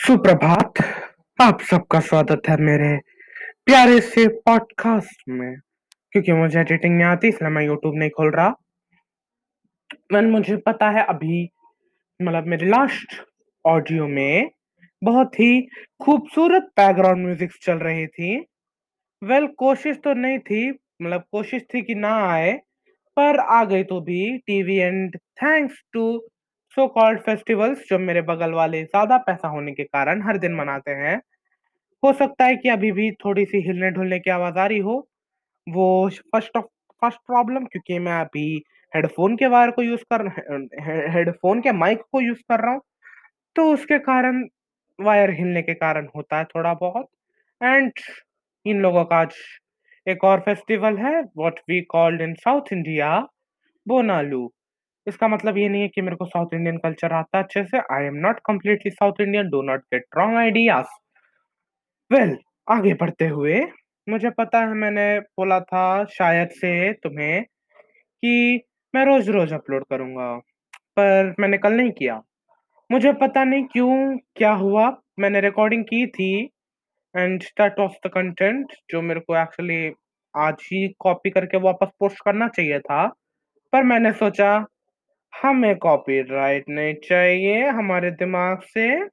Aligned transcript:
सुप्रभात। 0.00 0.80
आप 1.38 1.60
सबका 1.60 1.98
स्वागत 2.00 2.48
है 2.48 2.56
मेरे 2.56 2.96
प्यारे 3.66 4.00
से 4.00 4.26
पॉडकास्ट 4.28 5.22
में। 5.28 5.56
क्योंकि 6.12 6.32
मुझे 6.32 6.58
एडिटिंग 6.60 6.94
नहीं 6.94 7.06
आती 7.06 7.28
इसलिए 7.28 7.50
मैं 7.50 7.64
यूट्यूब 7.64 7.96
नहीं 7.96 8.10
खोल 8.10 8.30
रहा। 8.30 8.54
मैंने 10.12 10.30
मुझे 10.30 10.56
पता 10.56 10.88
है 10.90 11.04
अभी 11.04 11.42
मतलब 12.20 12.46
मेरे 12.46 12.66
लास्ट 12.66 13.14
ऑडियो 13.64 14.06
में 14.06 14.50
बहुत 15.02 15.40
ही 15.40 15.60
खूबसूरत 16.02 16.70
बैकग्राउंड 16.76 17.24
म्यूज़िक 17.24 17.52
चल 17.62 17.78
रही 17.78 18.06
थी। 18.06 18.36
वेल 19.22 19.42
well, 19.42 19.54
कोशिश 19.58 19.96
तो 20.04 20.14
नहीं 20.14 20.38
थी 20.38 20.70
मतलब 20.70 21.24
कोशिश 21.32 21.62
थी 21.74 21.82
कि 21.82 21.94
ना 21.94 22.14
आए 22.30 22.52
पर 23.16 23.38
आ 23.38 23.64
गई 23.64 23.82
तो 23.82 24.00
भी। 24.00 24.38
TV 24.38 24.76
and 24.76 25.16
thanks 25.16 25.82
to 25.92 26.28
so 26.76 26.86
called 26.88 27.20
festivals 27.20 27.78
जो 27.88 27.98
मेरे 27.98 28.20
बगल 28.22 28.52
वाले 28.54 28.82
ज़्यादा 28.84 29.16
पैसा 29.20 29.48
होने 29.48 29.72
के 29.72 29.84
कारण 29.84 30.22
हर 30.22 30.36
दिन 30.38 30.54
मनाते 30.54 30.90
हैं, 30.92 31.16
हो 32.02 32.12
सकता 32.14 32.44
है 32.44 32.56
कि 32.56 32.68
अभी 32.68 32.90
भी 32.92 33.10
थोड़ी 33.24 33.44
सी 33.44 33.60
हिलने 33.62 33.90
ढुलने 33.90 34.18
की 34.18 34.30
आवाज़ 34.30 34.58
आ 34.58 34.66
रही 34.66 34.78
हो। 34.80 34.94
वो 35.66 35.86
फ़र्स्ट 36.32 36.56
ऑफ़ 36.56 36.64
फ़र्स्ट 37.02 37.18
प्रॉब्लम 37.26 37.64
क्योंकि 37.66 37.98
मैं 37.98 38.20
अभी 38.20 38.46
हेडफोन 38.92 39.36
के 39.36 39.46
वायर 39.48 39.70
को 39.70 39.82
यूज़ 39.82 40.04
कर 40.12 40.26
हेडफोन 41.12 41.60
के 41.60 41.72
माइक 41.74 42.02
को 42.12 42.20
यूज़ 42.20 42.40
कर 42.50 42.60
रहा 42.60 42.72
हूँ 42.72 42.82
तो 43.56 43.66
उसके 43.72 43.98
कारण 44.00 44.42
वायर 44.98 45.30
हिलने 45.32 45.62
के 45.62 45.74
कारण 45.74 46.08
होता 46.16 46.38
है 46.38 46.44
थोड़ा 46.46 46.74
बहुत। 46.76 47.08
एंड 47.60 47.92
इन 48.66 48.80
लोगों 48.82 49.04
का 49.04 49.16
आज 49.18 49.34
एक 50.06 50.24
और 50.24 50.40
फेस्टिवल 50.40 50.98
है 50.98 51.20
what 51.22 51.60
we 51.70 51.80
called 51.90 52.20
in 52.22 52.34
South 52.36 52.72
India 52.72 53.18
Bonalu 53.86 54.46
इसका 55.10 55.28
मतलब 55.28 55.58
ये 55.58 55.68
नहीं 55.68 55.82
है 55.82 55.88
कि 55.88 56.02
मेरे 56.02 56.16
को 56.16 56.24
साउथ 56.26 56.54
इंडियन 56.54 56.76
कल्चर 56.78 57.12
आता 57.14 57.38
है 57.38 57.44
अच्छे 57.44 57.64
से। 57.64 57.78
I 57.94 58.04
am 58.04 58.14
not 58.26 58.40
completely 58.46 58.90
South 58.92 59.20
Indian 59.20 59.48
do 59.50 59.62
not 59.64 59.80
get 59.94 60.04
wrong 60.18 60.38
ideas 60.38 60.86
well 62.10 62.36
आगे 62.68 62.94
बढ़ते 62.94 63.26
हुए, 63.28 63.60
मुझे 64.06 64.30
पता 64.30 64.58
है 64.60 64.74
मैंने 64.76 65.18
बोला 65.20 65.60
था 65.62 66.04
शायद 66.10 66.48
से 66.54 66.92
तुम्हें 66.94 67.42
कि 67.42 68.60
मैं 68.94 69.04
रोज 69.06 69.28
रोज 69.30 69.52
अपलोड 69.52 69.84
करूँगा, 69.90 70.34
पर 70.96 71.34
मैंने 71.40 71.58
कल 71.58 71.72
नहीं 71.72 71.90
किया। 71.92 72.20
मुझे 72.90 73.12
पता 73.14 73.44
नहीं 73.44 73.64
क्यों, 73.64 74.16
क्या 74.36 74.52
हुआ, 74.54 74.88
मैंने 75.20 75.40
रिकॉर्डिंग 75.40 75.84
की 75.84 76.06
थी 76.08 76.32
and 77.14 77.42
that 77.42 77.78
was 77.80 77.90
the 78.06 78.10
content 78.14 78.72
जो 78.90 79.02
मेरे 79.02 79.20
को 79.20 79.36
एक्चुअली 79.36 79.86
आज 80.34 80.54
ही 80.64 80.86
कॉपी 80.98 81.30
करके 81.30 81.58
वापस 81.60 81.88
पोस्ट 82.00 82.24
करना 82.24 82.48
चाहिए 82.48 82.78
था, 82.80 83.06
पर 83.72 83.82
मैंने 83.84 84.12
सोचा 84.14 84.58
हमें 85.32 85.76
कॉपीराइट 85.76 86.64
नहीं 86.68 86.94
चाहिए 86.94 87.68
हमारे 87.68 88.10
दिमाग 88.10 88.60
से। 88.60 89.08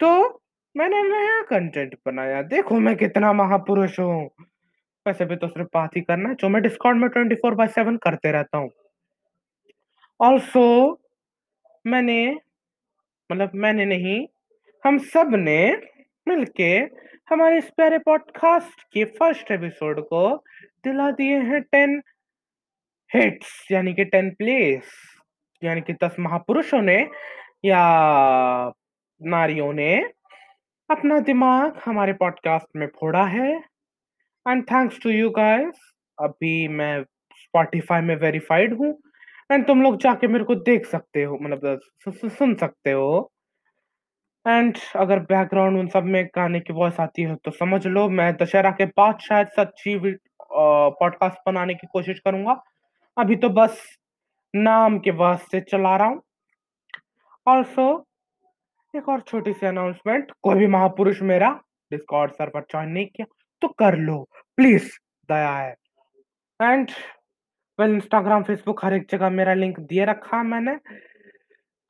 तो 0.00 0.42
मैंने 0.76 1.02
नया 1.02 1.42
कंटेंट 1.42 1.94
बनाया। 2.06 2.42
देखो 2.42 2.78
मैं 2.80 2.96
कितना 2.96 3.32
महापुरुष 3.32 4.00
हूँ। 4.00 4.30
वैसे 5.06 5.24
भी 5.24 5.36
तो 5.36 5.48
सिर्फ़ 5.48 5.68
बात 5.74 5.96
ही 5.96 6.00
करना 6.00 6.28
है। 6.28 6.34
जो 6.34 6.48
मैं 6.48 6.62
डिस्काउंट 6.62 7.00
में 7.00 7.10
ट्वेंटी 7.10 7.34
फोर 7.34 7.54
बाई 7.54 7.66
सेवन 7.66 7.96
करते 7.96 8.32
रहता 8.32 8.58
हूँ। 8.58 8.70
ऑल्सो 10.20 11.00
मैंने 11.86 12.36
मतलब 13.30 13.50
मैंने 13.54 13.84
नहीं, 13.84 14.26
हम 14.84 14.98
सबने 14.98 15.76
मिलके 16.28 16.74
हमारे 17.30 17.58
इस 17.58 17.70
प्यारे 17.70 17.98
पॉडकास्ट 17.98 18.82
के 18.82 19.04
फ़र्स्ट 19.04 19.50
एपिसोड 19.50 20.00
को 20.00 20.36
दिला 20.84 21.10
दिए 21.10 21.38
हैं 21.38 21.60
टेन 21.62 22.02
हिट्स 23.14 23.68
यानी 23.72 23.94
कि 23.94 24.04
टेन 24.04 24.30
प्लेस 24.30 24.90
यानी 25.64 25.80
कि 25.80 25.92
दस 26.04 26.16
महापुरुषों 26.20 26.80
ने 26.82 26.96
या 27.64 27.82
नारियों 29.20 29.72
ने 29.72 29.94
अपना 30.90 31.18
दिमाग 31.20 31.80
हमारे 31.84 32.12
पॉडकास्ट 32.12 32.66
में 32.76 32.86
फोड़ा 33.00 33.24
है। 33.26 33.50
And 34.46 34.64
thanks 34.64 34.98
to 35.02 35.10
you 35.10 35.30
guys 35.30 35.92
अभी 36.18 36.68
मैं 36.68 37.02
स्पॉटिफाई 37.36 38.00
में 38.00 38.14
वेरीफाइड 38.16 38.74
हूँ। 38.78 38.92
एंड 39.52 39.66
तुम 39.66 39.82
लोग 39.82 39.96
जाके 40.02 40.26
मेरे 40.28 40.44
को 40.44 40.54
देख 40.54 40.86
सकते 40.86 41.22
हो 41.22 41.38
मतलब 41.42 41.80
सुन 42.08 42.54
सकते 42.54 42.90
हो। 42.90 43.30
एंड 44.46 44.76
अगर 44.96 45.18
बैकग्राउंड 45.20 45.78
उन 45.78 45.88
सब 45.88 46.04
में 46.04 46.24
गाने 46.36 46.60
की 46.60 46.72
वॉइस 46.72 47.00
आती 47.00 47.22
है 47.22 47.34
तो 47.44 47.50
समझ 47.50 47.86
लो, 47.86 48.08
मैं 48.08 48.32
दशहरा 48.36 48.70
के 48.70 48.84
बाद 48.86 49.18
शायद 49.20 49.48
सच्ची 49.58 49.98
पॉडकास्ट 50.52 51.38
बनाने 51.46 51.74
की 51.74 51.86
कोशिश 51.92 52.20
करूँगा। 52.20 52.62
अभी 53.16 53.36
तो 53.36 53.48
बस 53.50 53.82
नाम 54.54 54.98
के 54.98 55.10
वास्ते 55.12 55.60
चला 55.62 55.96
रहा 55.96 56.06
हूँ। 56.06 56.22
ऑल्सो 57.46 57.84
एक 58.94 59.08
और 59.08 59.20
छोटी 59.20 59.52
सी 59.52 59.66
अनाउंसमेंट 59.66 60.32
कोई 60.42 60.54
भी 60.54 60.66
महापुरुष 60.68 61.22
मेरा 61.24 61.48
डिस्कॉर्ड 61.90 62.32
सर्वर 62.32 62.64
ज्वाइन 62.70 62.88
नहीं 62.90 63.06
किया 63.06 63.26
तो 63.62 63.68
कर 63.78 63.96
लो 63.98 64.16
प्लीज़ 64.56 64.90
दया 65.28 65.50
है। 65.50 65.74
एंड 66.60 66.90
वेल 67.78 67.94
इंस्टाग्राम 67.94 68.42
फेसबुक 68.42 68.84
हर 68.84 68.94
एक 68.94 69.06
जगह 69.10 69.30
मेरा 69.30 69.54
लिंक 69.54 69.78
दिए 69.80 70.04
रखा 70.04 70.42
मैंने। 70.44 70.76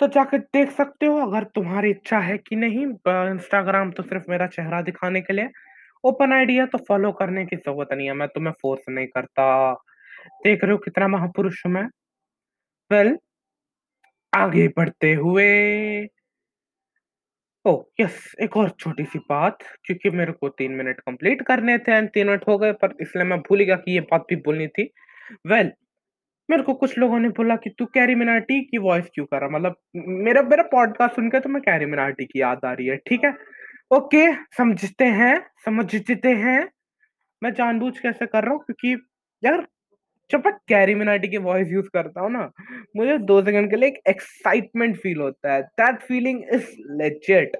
तो 0.00 0.06
जाकर 0.09 0.39
देख 0.39 0.71
सकते 0.73 1.06
हो, 1.06 1.17
अगर 1.21 1.44
तुम्हारी 1.55 1.91
इच्छा 1.91 2.19
है 2.21 2.37
कि 2.39 2.56
नहीं 2.56 2.87
इंस्टाग्राम 2.87 3.91
तो 3.91 4.03
सिर्फ़ 4.03 4.31
मेरा 4.31 4.47
चेहरा 4.49 4.81
दिखाने 4.83 5.21
के 5.21 5.33
लिए। 5.33 5.49
ओपन 6.05 6.33
आइडिया 6.33 6.67
तो 6.67 6.79
फॉलो 6.89 7.11
करने 7.12 7.44
की 7.47 7.56
ज़रूरत 7.56 7.89
नहीं 7.93 8.06
है, 8.06 8.15
मैं 8.15 8.29
तुम्हें 8.29 8.53
फोर्स 8.62 8.83
नहीं 8.89 9.06
करता। 9.09 9.73
देख 10.44 10.65
रहे 10.65 10.73
हो 10.73 10.79
कितना 10.79 11.09
महापुरुष 11.09 11.65
हूँ 11.67 11.73
मैं। 11.73 11.87
वेल 12.93 13.17
आगे 14.35 14.69
बढ़ते 14.69 15.13
हुए। 15.15 15.47
ओ 17.65 17.73
यस 18.01 18.35
एक 18.43 18.57
और 18.57 18.71
छोटी 18.71 19.05
सी 19.05 19.19
बात 19.19 19.59
क्योंकि 19.85 20.11
मेरे 20.11 20.33
को 20.33 20.49
तीन 20.49 20.73
मिनट 20.73 21.01
कंप्लीट 21.01 21.43
करने 21.43 21.79
थे 21.79 21.93
एंड 21.93 22.09
तीन 22.09 22.27
मिनट 22.27 22.45
हो 22.49 22.59
गए 22.59 22.73
पर 22.73 22.97
इसलिए 23.01 23.25
मैं 23.25 23.39
भूल 23.41 23.63
गया 23.63 23.77
कि 23.77 23.93
ये 23.93 24.01
बात 24.01 24.27
भी 24.31 24.37
बोलनी 24.37 24.67
थी। 24.69 24.83
वेल 25.47 25.67
well, 25.67 25.79
मेरे 26.51 26.63
को 26.63 26.75
कुछ 26.75 26.99
लोगों 26.99 27.19
ने 27.19 27.29
बोला 27.29 27.57
कि 27.57 27.71
तू 27.71 27.87
कैरी 27.87 28.15
मिनाटी 28.15 28.61
की 28.65 28.79
वॉइस 28.79 29.07
क्यों 29.15 29.27
कर 29.27 29.49
मतलब 29.51 29.77
मेरा 29.97 30.43
मेरा 30.43 30.63
पॉडकास्ट 30.63 31.15
सुनकर 31.15 31.41
तो 31.41 31.49
मैं 31.49 31.63
कैरी 31.63 31.87
मिनाटी 31.87 32.25
की 32.25 32.41
याद 32.41 32.65
आ 32.65 32.73
रही 32.73 32.87
है 32.87 32.97
ठीक 32.97 33.25
है? 33.25 33.35
ओके 33.95 34.27
समझते 34.57 35.05
हैं 35.05 35.37
समझते 35.65 36.29
हैं। 36.29 36.69
मैं 37.43 37.55
जानबूझ 37.55 37.99
कैसे 37.99 38.27
कर 38.27 38.43
रहा 38.45 38.53
हूँ? 38.53 38.65
क्योंकि 38.65 38.93
यार 39.45 39.67
जब 40.32 40.43
मैं 40.47 40.53
कैरी 40.69 40.94
मिनाटी 40.94 41.28
की 41.28 41.37
वॉइस 41.41 41.69
यूज़ 41.72 41.88
करता 41.94 42.20
हूँ 42.20 42.31
ना, 42.32 42.50
मुझे 42.97 43.19
दो 43.20 43.41
सेकंड 43.43 43.70
के 43.70 43.76
लिए 43.76 43.88
एक 43.88 44.00
एक्साइटमेंट 44.09 44.97
फील 44.97 45.20
होता 45.20 45.53
है। 45.53 45.62
That 45.62 46.00
feeling 46.03 46.43
is 46.54 46.75
legit 46.93 47.56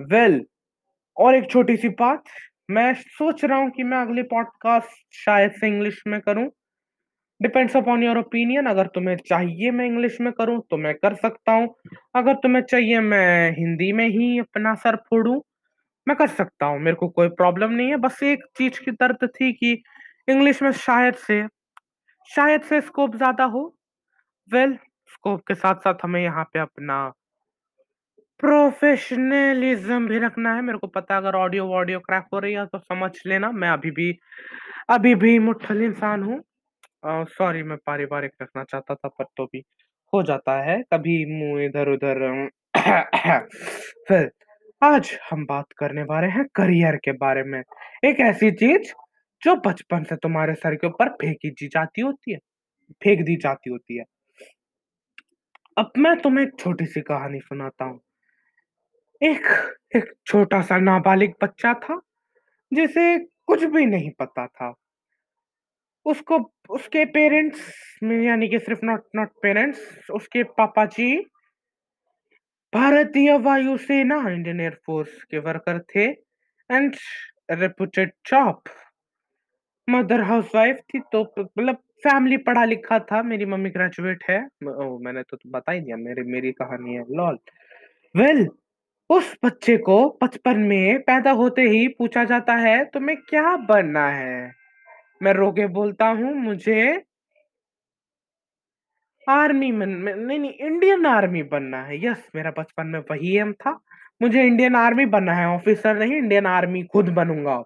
well 0.00 0.44
और 1.16 1.34
एक 1.34 1.50
छोटी 1.50 1.76
सी 1.76 1.88
बात, 1.90 2.22
मैं 2.70 2.92
सोच 2.94 3.44
रहा 3.44 3.58
हूँ 3.58 3.70
कि 3.70 3.82
मैं 3.82 3.98
अगले 3.98 4.22
पॉडकास्ट 4.22 5.16
शायद 5.16 5.52
से 5.52 5.66
इंग्लिश 5.66 6.02
में 6.06 6.20
करूँ। 6.20 6.48
डिपेंड्स 7.40 7.76
अपॉन 7.76 8.02
योर 8.02 8.18
ओपिनियन 8.18 8.66
अगर 8.66 8.86
तुम्हें 8.86 9.16
चाहिए 9.16 9.70
मैं 9.70 9.86
इंग्लिश 9.86 10.20
में 10.20 10.32
करूँ 10.32 10.60
तो 10.70 10.76
मैं 10.76 10.94
कर 10.94 11.14
सकता 11.14 11.52
हूँ। 11.52 11.74
अगर 12.16 12.34
तुम्हें 12.34 12.62
चाहिए 12.62 13.00
मैं 13.00 13.50
हिंदी 13.58 13.90
में 13.92 14.06
ही 14.08 14.38
अपना 14.38 14.74
सर 14.74 14.96
फोड़ू, 15.10 15.44
मैं 16.06 16.16
कर 16.16 16.28
सकता 16.28 16.66
हूँ, 16.66 16.78
मेरे 16.80 16.96
को 16.96 17.08
कोई 17.08 17.28
प्रॉब्लम 17.30 17.72
नहीं 17.72 17.88
है। 17.88 17.96
बस 17.96 18.22
एक 18.22 18.44
चीज़ 18.58 18.80
की 18.80 18.90
दर्द 18.92 19.28
थी 19.34 19.52
कि 19.52 19.72
इंग्लिश 20.28 20.62
में 20.62 20.70
शायद 20.72 21.14
से 21.16 21.42
शायद 22.30 22.62
से 22.64 22.80
स्कोप 22.82 23.16
ज़्यादा 23.16 23.44
हो। 23.46 23.62
वेल 24.50 24.70
well, 24.70 24.78
स्कोप 25.10 25.40
के 25.48 25.54
साथ 25.54 25.74
साथ 25.84 26.04
हमें 26.04 26.22
यहाँ 26.22 26.44
पे 26.52 26.58
अपना 26.60 26.98
प्रोफेशनलिज्म 28.40 30.06
भी 30.08 30.18
रखना 30.18 30.54
है। 30.54 30.62
मेरे 30.62 30.78
को 30.78 30.86
पता 30.88 31.14
है 31.14 31.20
अगर 31.20 31.36
ऑडियो 31.36 31.68
ऑडियो 31.74 31.98
क्रैक 32.00 32.24
हो 32.32 32.38
रही 32.38 32.52
है 32.54 32.64
तो 32.66 32.78
समझ 32.78 33.10
लेना। 33.26 33.50
मैं 33.52 33.68
अभी 33.70 33.90
भी 33.90 34.10
अभी 34.90 35.14
भी 35.16 35.38
मुठल 35.40 35.82
इंसान 35.82 36.22
हूँ। 36.22 36.40
सॉरी 37.28 37.62
मैं 37.62 37.78
पारिवारिक 37.86 38.32
रखना 38.42 38.64
चाहता 38.64 38.94
था 38.94 39.08
पर 39.10 39.24
तो 39.36 39.44
भी 39.46 39.62
हो 40.12 40.22
जाता 40.24 40.58
है। 40.64 40.78
कभी 40.92 41.16
मुँह 41.32 41.64
इधर 41.64 41.88
उधर 41.90 42.48
फिर 44.08 44.30
आज 44.82 45.10
हम 45.30 45.44
बात 45.46 45.66
करने 45.78 46.02
वाले 46.04 46.26
हैं 46.28 46.44
करियर 46.56 46.96
के 47.04 47.12
बारे 47.18 47.42
में। 47.44 47.62
एक 48.04 48.20
ऐसी 48.22 48.50
चीज़ 48.54 48.92
जो 49.42 49.54
बचपन 49.56 50.04
से 50.04 50.16
तुम्हारे 50.16 50.54
सर 50.54 50.74
के 50.74 50.86
ऊपर 50.86 51.08
फेंकी 51.08 51.50
दी 51.50 51.68
जाती 51.68 52.00
होती 52.00 52.32
है, 52.32 52.38
फेंक 53.02 53.24
दी 53.26 53.36
जाती 53.36 53.70
होती 53.70 53.98
है। 53.98 54.04
अब 55.78 55.92
मैं 55.98 56.16
तुम्हें 56.20 56.46
एक 56.46 56.58
छोटी 56.58 56.86
सी 56.86 57.00
कहानी 57.00 57.40
सुनाता 57.40 57.84
हूँ। 57.84 58.00
एक 59.22 59.46
एक 59.96 60.12
छोटा 60.26 60.60
सा 60.62 60.78
नाबालिग 60.78 61.34
बच्चा 61.42 61.72
था, 61.74 62.00
जिसे 62.72 63.18
कुछ 63.18 63.64
भी 63.64 63.84
नहीं 63.86 64.10
पता 64.10 64.46
था। 64.46 64.74
उसको, 66.06 66.38
उसके 66.70 67.04
पेरेंट्स, 67.04 67.60
यानी 68.04 68.48
कि 68.48 68.58
सिर्फ़ 68.58 68.84
नॉट 68.84 69.04
नॉट 69.16 69.30
पेरेंट्स, 69.42 70.10
उसके 70.10 70.42
पापा 70.42 70.84
जी 70.86 71.16
भारतीय 72.72 73.36
वायुसेना 73.38 74.16
इंडियन 74.30 74.60
एयरफोर्स 74.60 75.22
के 75.24 75.38
वर्कर 75.38 75.80
थे, 75.94 76.04
and 76.70 76.96
reputed 77.50 78.12
job 78.26 78.62
mother 79.88 80.20
housewife 80.54 80.76
थी 80.94 81.00
तो 81.12 81.22
मतलब 81.40 81.74
फैमिली 81.74 82.36
पढ़ा 82.36 82.64
लिखा 82.64 82.98
था 82.98 83.22
मेरी 83.22 83.44
मम्मी 83.44 83.70
ग्रेजुएट 83.70 84.24
है 84.30 84.38
ओ, 84.68 84.98
मैंने 84.98 85.22
तो 85.22 85.38
बता 85.46 85.72
ही 85.72 85.80
दिया 85.80 85.96
मेरी 85.96 86.22
मेरी 86.22 86.52
कहानी 86.52 86.94
है 86.94 87.04
लॉल 87.10 87.38
वेल 88.16 88.48
उस 89.10 89.36
बच्चे 89.44 89.76
को 89.76 90.18
बचपन 90.22 90.58
में 90.58 91.02
पैदा 91.02 91.30
होते 91.30 91.62
ही 91.62 91.88
पूछा 91.88 92.24
जाता 92.24 92.54
है 92.54 92.84
तुम्हें 92.84 93.16
क्या 93.18 93.56
बनना 93.56 94.08
है? 94.08 94.52
मैं 95.22 95.32
रो 95.32 95.52
के 95.52 95.66
बोलता 95.66 96.06
हूँ 96.06 96.34
मुझे 96.34 97.02
आर्मी 99.28 99.70
में 99.72 99.86
नहीं, 99.86 100.38
नहीं 100.38 100.52
इंडियन 100.52 101.06
आर्मी 101.06 101.42
बनना 101.42 101.82
है। 101.82 102.06
यस 102.06 102.28
मेरा 102.34 102.50
बचपन 102.50 102.86
में 102.86 103.00
वही 103.00 103.36
एम 103.38 103.52
था। 103.52 103.80
मुझे 104.20 104.42
इंडियन 104.42 104.76
आर्मी 104.76 105.06
बनना 105.06 105.32
है, 105.34 105.46
ऑफिसर 105.46 105.98
नहीं 105.98 106.14
इंडियन 106.14 106.46
आर्मी 106.46 106.82
खुद 106.92 107.08
बनूँगा। 107.14 107.56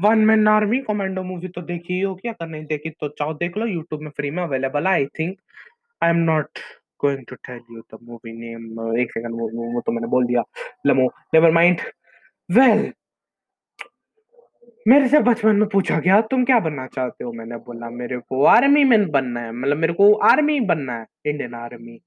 One 0.00 0.18
man 0.26 0.48
army 0.48 0.78
commando 0.82 1.22
movie 1.22 1.48
तो 1.48 1.62
देखी 1.62 1.94
ही 1.94 2.00
होगी, 2.00 2.28
अगर 2.28 2.46
नहीं 2.48 2.64
देखी 2.66 2.90
तो 2.90 3.08
जाओ 3.10 3.34
देख 3.34 3.56
लो 3.56 3.66
यूट्यूब 3.66 4.02
में 4.02 4.10
फ्री 4.16 4.30
में 4.30 4.42
अवेलेबल 4.42 4.86
है 4.86 4.92
I 4.92 5.06
think. 5.18 5.36
I 6.02 6.10
am 6.10 6.16
not 6.24 6.58
going 7.00 7.24
to 7.28 7.36
tell 7.36 7.60
you 7.72 7.82
the 7.94 7.98
movie 8.02 8.32
name 8.32 8.96
एक 9.00 9.12
सेकंड 9.12 9.40
वो 9.40 9.48
वो 9.72 9.80
तो 9.80 9.92
मैंने 9.92 10.06
बोल 10.08 10.26
दिया। 10.26 10.42
लमो 10.86 11.06
नेवर 11.34 11.50
माइंड। 11.52 11.80
वेल 12.48 12.92
मेरे 14.86 15.08
से 15.08 15.20
बचपन 15.20 15.56
में 15.56 15.68
पूछा 15.68 15.98
गया 16.00 16.20
तुम 16.30 16.44
क्या 16.44 16.58
बनना 16.60 16.86
चाहते 16.86 17.24
हो? 17.24 17.32
मैंने 17.32 17.56
बोला 17.58 17.90
मेरे 17.92 18.18
को 18.18 18.44
आर्मी 18.46 18.84
मैन 18.84 19.04
बनना 19.10 19.40
है, 19.40 19.52
मतलब 19.52 19.76
मेरे 19.76 19.92
को 19.92 20.12
आर्मी 20.26 20.60
बनना 20.60 20.92
है, 20.92 21.06
इंडियन 21.26 21.54
आर्मी। 21.54 22.00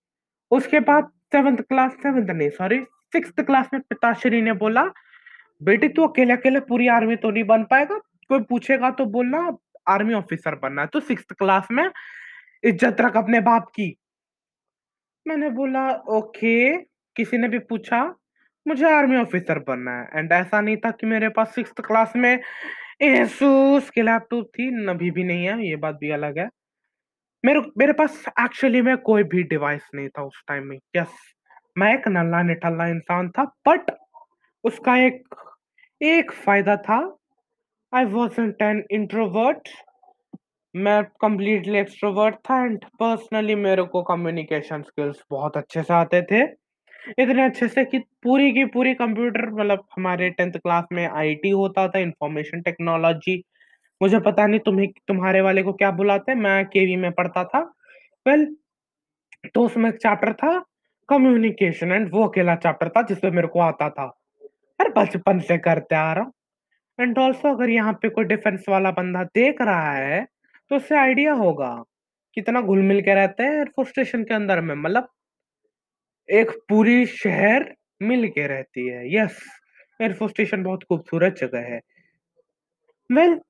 उसके 0.52 0.80
बाद 0.82 1.12
7th 1.34 1.62
क्लास 1.64 1.92
7th 2.06 2.30
नहीं 2.32 2.50
सॉरी 2.52 2.80
6th 3.14 3.42
क्लास 3.42 3.70
में 3.74 3.82
पिताश्री 3.82 4.42
ने 4.42 4.54
बोला, 4.54 4.86
"बेटी 5.62 5.90
तू 5.90 6.08
अकेले-अकेले 6.08 6.60
पूरी 6.60 6.88
आर्मी 6.88 7.16
तो 7.16 7.32
नहीं 7.32 7.44
बन 7.44 7.64
पाएगा, 7.64 7.98
कोई 8.30 8.40
पूछेगा 8.40 8.92
तो 8.92 9.06
बोलना 9.06 9.58
आर्मी 9.88 10.14
ऑफिसर 10.14 10.56
बनना 10.56 10.82
है।" 10.82 10.88
तो 10.88 11.00
6th 11.00 11.34
क्लास 11.34 11.68
में 11.72 11.90
इज़्ज़त 12.64 13.02
रख 13.02 13.18
अपने 13.18 13.40
बाप 13.42 13.66
की। 13.76 13.96
मैंने 15.28 15.50
बोला 15.50 15.90
ओके, 15.92 16.78
किसी 17.16 17.38
ने 17.38 17.48
भी 17.48 17.60
पूछा, 17.60 18.16
मुझे 18.68 18.86
आर्मी 18.94 19.18
ऑफिसर 19.18 19.60
बनना 19.60 19.92
है 19.92 20.10
एंड 20.16 20.32
ऐसा 20.32 20.62
नहीं 20.62 20.78
था 20.78 20.92
कि 20.92 21.08
मेरे 21.08 21.30
पास 21.30 21.56
सिक्स 21.56 21.72
क्लास 21.72 22.14
में 22.16 22.40
एसुस 23.02 23.90
की 23.90 24.02
लैपटॉप 24.02 24.48
थी, 24.60 24.88
अभी 24.90 25.12
भी 25.12 25.24
नहीं 25.24 25.46
है, 25.46 25.68
ये 25.70 25.76
बात 25.76 25.96
भी 25.96 26.12
अलग 26.12 26.40
है। 26.40 26.50
मेरे 27.46 27.62
मेरे 27.78 27.94
पास 27.94 28.26
एक्चुअली 28.42 28.82
में 28.82 28.98
कोई 28.98 29.24
भी 29.24 29.44
डिवाइस 29.44 29.90
नहीं 29.96 30.10
था 30.10 30.24
उस 30.24 30.44
टाइम 30.48 30.68
में। 30.68 30.78
यस, 30.98 31.08
मैं 31.78 31.94
एक 31.94 32.08
नल्ला-निठल्ला 32.08 32.88
इंसान 32.88 33.30
था 33.30 33.44
बट 33.68 33.92
उसका 34.64 34.98
एक 34.98 35.36
एक 36.02 36.32
फ़ायदा 36.32 36.76
था, 36.76 37.18
आई 37.96 38.06
वाज़न्ट 38.06 38.62
एन 38.62 38.84
इंट्रोवर्ट 38.92 39.70
मैं 40.76 41.04
कंप्लीटली 41.04 41.78
एक्सट्रोवर्ट 41.78 42.36
था 42.36 42.66
एंड 42.66 42.86
पर्सनली 42.86 43.56
मेरे 43.56 43.84
को 43.84 44.04
कम्युनिकेशन 44.04 44.82
स्किल्स 44.82 45.24
बहुत 45.32 45.58
अच्छे 45.58 45.84
से 45.84 45.94
आते 45.94 46.22
थे। 46.22 46.44
इतने 47.20 47.46
अच्छे 47.46 47.68
से 47.68 47.86
कि 47.86 48.00
पूरी 48.00 48.52
की 48.52 48.66
पूरी 48.66 48.94
कंप्यूटर 48.94 49.50
मतलब 49.50 49.86
हमारे 49.98 50.30
10th 50.32 50.58
क्लास 50.58 50.86
में 50.92 51.10
आईटी 51.10 51.50
होता 51.50 51.88
था, 51.88 52.00
इंफॉर्मेशन 52.00 52.62
टेक्नोलॉजी। 52.62 53.44
मुझे 54.02 54.20
पता 54.20 54.48
नहीं 54.48 54.60
तुम्हें 54.60 54.90
तुम्हारे 55.08 55.42
वाले 55.42 55.64
को 55.64 55.74
क्या 55.74 55.92
बुलाते 55.92 56.36
मैं 56.36 56.66
केवी 56.66 56.96
में 56.96 57.12
पढ़ता 57.12 57.44
था। 57.44 57.60
वेल 58.28 58.46
well, 58.46 58.56
तो 59.54 59.66
उसमें 59.66 59.90
एक 59.90 59.96
चैप्टर 59.96 60.34
था 60.34 60.66
कम्युनिकेशन 61.12 61.92
एंड 61.92 62.10
वो 62.14 62.28
अकेला 62.28 62.56
चैप्टर 62.58 62.90
था 62.90 63.02
जिसमें 63.02 63.32
मेरे 63.32 63.48
को 63.48 63.60
आता 63.60 63.90
था। 63.90 64.06
अरे 64.80 64.90
बचपन 64.98 65.40
से 65.40 65.58
करते 65.60 65.96
आ 65.96 66.12
रहा 66.14 66.24
हूँ 66.24 66.34
एंड 67.00 67.18
ऑल्सो 67.20 67.54
अगर 67.56 67.70
यहाँ 67.70 67.94
पे 67.94 68.10
कोई 68.10 68.26
डिफेंस 68.26 68.66
वाला 68.70 68.92
बंदा 68.92 69.24
देख 69.36 69.62
रहा 69.62 69.92
है, 69.92 70.26
तो 70.72 70.76
उसे 70.76 70.96
आइडिया 70.98 71.34
होगा, 71.34 71.74
कितना 72.38 72.62
घुल-मिल 72.62 73.02
के 73.02 73.14
रहते 73.16 73.44
हैं 73.44 73.54
एयरफोर्स 73.54 73.90
स्टेशन 73.90 74.24
के 74.24 74.34
अंदर 74.34 74.62
में 74.62 74.76
मतलब 74.76 75.08
एक 76.30 76.52
पूरी 76.70 77.06
शहर 77.06 77.74
मिल 78.02 78.28
के 78.28 78.48
रहती 78.48 78.88
है। 78.88 79.04
यस, 79.16 79.40
एयरफोर्स 80.00 80.32
स्टेशन 80.32 80.64
बहुत 80.64 80.84
खूबसूरत 80.84 81.36
जगह 81.36 81.72
है। 81.72 81.80
वेल 83.10 83.30
well, 83.30 83.42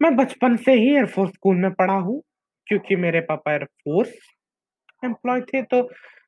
मैं 0.00 0.16
बचपन 0.16 0.56
से 0.56 0.72
ही 0.72 0.94
एयरफोर्स 0.94 1.32
स्कूल 1.32 1.56
में 1.56 1.72
पढ़ा 1.72 1.94
हूँ, 1.94 2.20
क्योंकि 2.66 2.96
मेरे 2.96 3.20
पापा 3.20 3.52
एयरफोर्स 3.52 4.12
एम्प्लॉय 5.02 5.40
थे 5.40 5.62
तो 5.62 5.82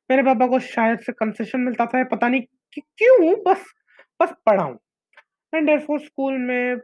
मेरे 0.09 0.23
पापा 0.23 0.47
को 0.47 0.59
शायद 0.59 0.99
से 0.99 1.11
कंसेशन 1.11 1.59
मिलता 1.59 1.85
था, 1.85 2.03
पता 2.03 2.27
नहीं 2.27 2.41
कि 2.73 2.81
क्यों 2.97 3.35
बस 3.47 3.65
बस 4.21 4.33
पढ़ा 4.45 4.63
हूँ। 4.63 4.79
एंड 5.53 5.69
एयरफोर्स 5.69 6.05
स्कूल 6.05 6.37
में 6.37 6.77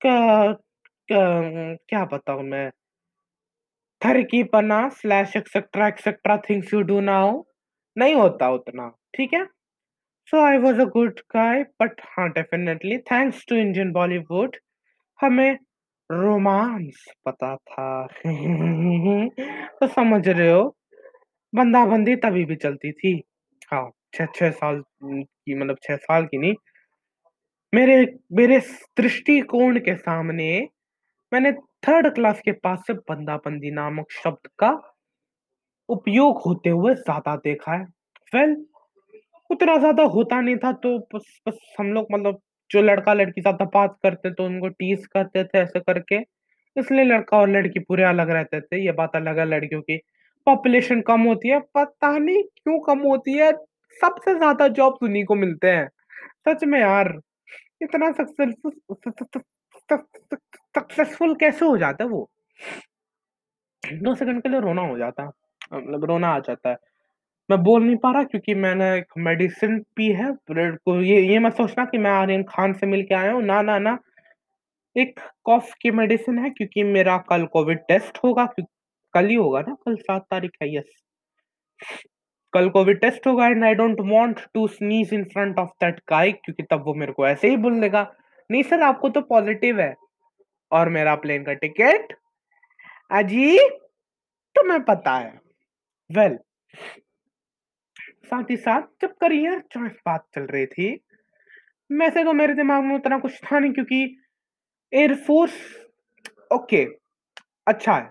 क 0.00 0.56
क 1.12 1.78
क्या 1.88 2.04
बताऊँ 2.04 2.42
मैं? 2.42 2.70
ठरकीपना 4.02 4.88
slash 4.88 5.36
etcetera 5.36 5.88
etcetera 5.88 6.36
things 6.38 6.74
you 6.74 6.80
do 6.82 7.00
now 7.00 7.42
नहीं 7.96 8.14
होता 8.14 8.50
उतना, 8.50 8.88
ठीक 9.16 9.32
है? 9.34 9.44
So 10.26 10.40
I 10.40 10.58
was 10.58 10.80
a 10.80 10.84
good 10.84 11.20
guy 11.34 11.62
but 11.82 12.00
हाँ, 12.00 12.28
definitely 12.28 12.98
thanks 12.98 13.44
to 13.48 13.56
Indian 13.56 13.92
Bollywood 13.92 14.56
हमें 15.20 15.58
रोमांस 16.10 17.04
पता 17.26 17.56
था। 17.56 18.06
तो 19.80 19.86
समझ 19.86 20.28
रहे 20.28 20.50
हो, 20.50 20.76
बंदा-बंदी 21.56 22.14
तभी 22.18 22.44
भी 22.44 22.56
चलती 22.58 22.92
थी। 22.94 23.12
हाँ, 23.70 23.90
6-6 24.14 24.50
साल 24.52 24.82
की 25.04 25.54
मतलब 25.56 25.76
6 25.82 25.96
साल 25.98 26.26
की 26.26 26.38
नहीं 26.38 26.54
मेरे 27.72 27.96
मेरे 28.32 28.58
दृष्टिकोण 28.98 29.78
के 29.80 29.94
सामने 29.96 30.48
मैंने 31.32 31.52
3rd 31.84 32.10
क्लास 32.14 32.40
के 32.44 32.52
पास 32.58 32.82
से 32.86 32.92
बंदा-बंदी 33.10 33.70
नामक 33.72 34.12
शब्द 34.14 34.48
का 34.58 34.70
उपयोग 35.88 36.40
होते 36.46 36.70
हुए 36.70 36.94
ज़्यादा 36.96 37.34
देखा 37.38 37.72
है। 37.72 37.84
वेल 38.32 38.56
उतना 39.50 39.76
ज़्यादा 39.78 40.02
होता 40.14 40.40
नहीं 40.40 40.56
था 40.58 40.72
तो 40.78 40.98
बस 41.14 41.40
बस 41.48 41.58
हम 41.80 41.92
लोग 41.92 42.06
मतलब 42.12 42.40
जो 42.70 42.82
लड़का-लड़की 42.82 43.40
ज़्यादा 43.42 43.64
बात 43.74 43.96
करते 44.02 44.32
तो 44.32 44.44
उनको 44.46 44.68
टीज़ 44.70 45.06
करते 45.08 45.44
थे 45.44 45.58
ऐसे 45.60 45.80
करके, 45.82 46.18
इसलिए 46.76 47.04
लड़का 47.06 47.38
और 47.38 47.50
लड़की 47.50 47.80
पूरे 47.80 48.04
अलग 48.04 48.30
रहते 48.32 48.60
थे, 48.62 48.84
ये 48.84 48.92
बात 48.94 49.16
अलग 49.16 49.38
है 49.38 49.46
लड़कियों 49.46 49.80
की 49.82 49.96
पॉपुलेशन 50.46 51.00
कम 51.02 51.22
होती 51.22 51.48
है, 51.48 51.58
पता 51.76 52.16
नहीं 52.18 52.42
क्यों 52.44 52.78
कम 52.80 53.00
होती 53.00 53.32
है, 53.32 53.52
सबसे 54.00 54.34
ज़्यादा 54.38 54.68
जॉब्स 54.70 55.02
उन्हीं 55.02 55.24
को 55.24 55.34
मिलते 55.36 55.70
हैं। 55.70 55.88
सच 56.48 56.64
में 56.64 56.80
यार, 56.80 57.12
इतना 57.82 58.10
सक्सेसफुल 60.74 61.34
कैसे 61.36 61.64
हो 61.66 61.76
जाता 61.78 62.04
है 62.04 62.10
वो? 62.10 62.28
दो 63.82 64.14
सेकंड 64.14 64.42
के 64.42 64.48
लिए 64.48 64.60
रोना 64.60 64.82
हो 64.82 64.96
जाता 64.98 65.24
मतलब 65.74 66.04
रोना 66.04 66.28
आ 66.28 66.38
जाता 66.38 66.70
है। 66.70 66.76
मैं 67.48 67.62
बोल 67.64 67.84
नहीं 67.84 67.96
पा 67.96 68.12
रहा 68.12 68.22
क्योंकि 68.24 68.54
मैंने 68.56 68.90
एक 68.98 69.06
मेडिसिन 69.18 69.78
पी 69.96 70.08
है, 70.12 70.32
को 70.52 71.00
ये 71.02 71.20
ये 71.22 71.38
मत 71.38 71.56
सोचना 71.56 71.84
कि 71.84 71.98
मैं 71.98 72.10
आर्यन 72.12 72.42
खान 72.48 72.72
से 72.72 72.86
मिल 72.86 73.02
के 73.02 73.14
आया 73.14 73.32
हूँ, 73.32 73.42
ना, 73.42 73.60
ना, 73.62 73.78
ना। 73.78 73.98
एक 74.96 75.20
कॉफ़ 75.44 75.72
की 75.82 75.90
मेडिसिन 75.92 76.38
है 76.38 76.50
क्योंकि 76.50 76.82
मेरा 76.84 77.16
कल 77.30 77.46
कोविड 77.52 77.78
टेस्ट 77.88 78.18
होगा 78.24 78.46
कल 79.16 79.26
ही 79.26 79.34
होगा 79.34 79.60
ना, 79.60 79.74
कल 79.86 79.96
सात 79.96 80.26
तारीख 80.30 80.56
है, 80.62 80.74
यस। 80.76 81.02
कल 82.52 82.68
कोविड 82.68 83.00
टेस्ट 83.00 83.26
होगा 83.26 83.46
and 83.46 83.64
I 83.64 83.74
don't 83.74 84.00
want 84.00 84.40
to 84.54 84.66
sneeze 84.68 85.14
in 85.14 85.24
front 85.24 85.58
of 85.58 85.70
that 85.80 86.00
guy 86.08 86.32
क्योंकि 86.32 86.62
तब 86.62 86.82
वो 86.84 86.94
मेरे 86.94 87.12
को 87.12 87.26
ऐसे 87.28 87.48
ही 87.48 87.56
बोल 87.56 87.80
देगा, 87.80 88.02
"नहीं 88.50 88.62
सर 88.62 88.82
आपको 88.82 89.08
तो 89.08 89.20
पॉज़िटिव 89.20 89.80
है" 89.80 89.94
और 90.72 90.88
मेरा 90.88 91.14
प्लेन 91.16 91.44
का 91.44 91.52
टिकट 91.54 92.14
अजी 93.10 93.58
तुम्हें 94.56 94.82
पता 94.84 95.16
है। 95.18 95.32
वेल 96.10 96.38
साथ 98.24 98.50
ही 98.50 98.56
साथ 98.56 98.82
जब 99.02 99.12
करियर 99.20 99.60
चॉइस 99.72 99.92
बात 100.06 100.26
चल 100.34 100.46
रही 100.46 100.66
थी, 100.66 100.88
वैसे 101.90 102.24
तो 102.24 102.32
मेरे 102.32 102.54
दिमाग 102.54 102.84
में 102.84 102.94
उतना 102.94 103.18
कुछ 103.18 103.40
था 103.44 103.58
नहीं 103.58 103.72
क्योंकि 103.72 104.02
एयरफोर्स 104.92 105.58
ओके, 106.52 106.84
अच्छा 107.66 107.94
है। 107.94 108.10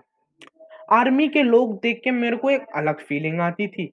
आर्मी 0.92 1.28
के 1.28 1.42
लोग 1.42 1.80
देख 1.82 2.00
के 2.04 2.10
मेरे 2.10 2.36
को 2.36 2.50
एक 2.50 2.66
अलग 2.74 3.00
फीलिंग 3.00 3.40
आती 3.40 3.68
थी। 3.68 3.90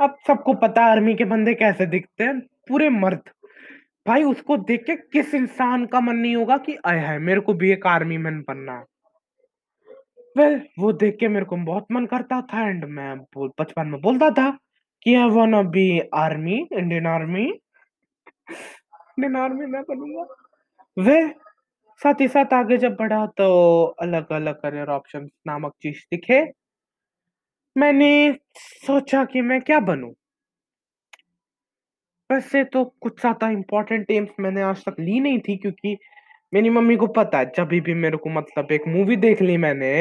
अब 0.00 0.16
सबको 0.26 0.54
पता 0.54 0.84
है 0.84 0.90
आर्मी 0.90 1.14
के 1.14 1.24
बंदे 1.24 1.54
कैसे 1.54 1.86
दिखते 1.86 2.24
हैं, 2.24 2.40
पूरे 2.40 2.88
मर्द। 2.90 3.20
भाई 4.06 4.22
उसको 4.22 4.56
देख 4.56 4.84
के 4.84 4.96
किस 4.96 5.34
इंसान 5.34 5.86
का 5.86 6.00
मन 6.00 6.16
नहीं 6.16 6.36
होगा 6.36 6.56
कि 6.56 6.76
आय 6.86 6.98
हाय! 6.98 7.18
मेरे 7.18 7.40
को 7.40 7.54
भी 7.54 7.70
एक 7.70 7.86
आर्मी 7.86 8.18
मैन 8.18 8.40
बनना 8.40 8.72
है। 8.72 8.84
वेल 10.36 10.62
वो 10.78 10.92
देख 10.92 11.16
के 11.20 11.28
मेरे 11.28 11.44
को 11.44 11.56
बहुत 11.56 11.86
मन 11.92 12.06
करता 12.06 12.40
था 12.42 12.68
एंड 12.68 12.84
मैं 12.84 13.18
बचपन 13.38 13.86
में 13.86 14.00
बोलता 14.00 14.30
था 14.30 14.58
कि 15.02 15.14
I 15.14 15.30
wanna 15.30 15.62
be 15.62 16.00
army, 16.14 16.68
Indian 16.72 17.06
army. 17.06 17.42
Indian 17.42 19.36
army 19.36 19.66
मैं 19.66 19.82
बनूँगा। 19.82 20.26
वेल 20.98 21.32
साथ 22.00 22.20
ही 22.20 22.28
साथ 22.28 22.52
आगे 22.52 22.76
जब 22.78 22.94
बढ़ा 22.96 23.24
तो 23.36 23.48
अलग-अलग 24.02 24.60
करियर 24.62 24.88
ऑप्शंस 24.90 25.30
नामक 25.46 25.72
चीज़ 25.82 26.00
दिखे। 26.12 26.42
मैंने 27.76 28.08
सोचा 28.58 29.24
कि 29.24 29.40
मैं 29.42 29.60
क्या 29.62 29.80
बनूँ? 29.82 30.12
वैसे 32.30 32.62
तो 32.64 32.82
कुछ 33.02 33.20
ज़्यादा 33.20 33.48
इम्पोर्टेंट 33.50 34.10
एम्स 34.10 34.28
मैंने 34.40 34.62
आज 34.62 34.84
तक 34.84 34.96
ली 35.00 35.18
नहीं 35.20 35.38
थी 35.40 35.56
क्योंकि 35.56 35.96
मेरी 36.52 36.70
मम्मी 36.70 36.96
को 36.96 37.06
पता 37.12 37.38
है 37.38 37.46
जभी 37.58 37.80
भी 37.80 37.94
मेरे 37.96 38.16
को 38.18 38.30
मतलब 38.30 38.72
एक 38.72 38.88
मूवी 38.88 39.16
देख 39.18 39.42
ली 39.42 39.56
मैंने, 39.58 39.92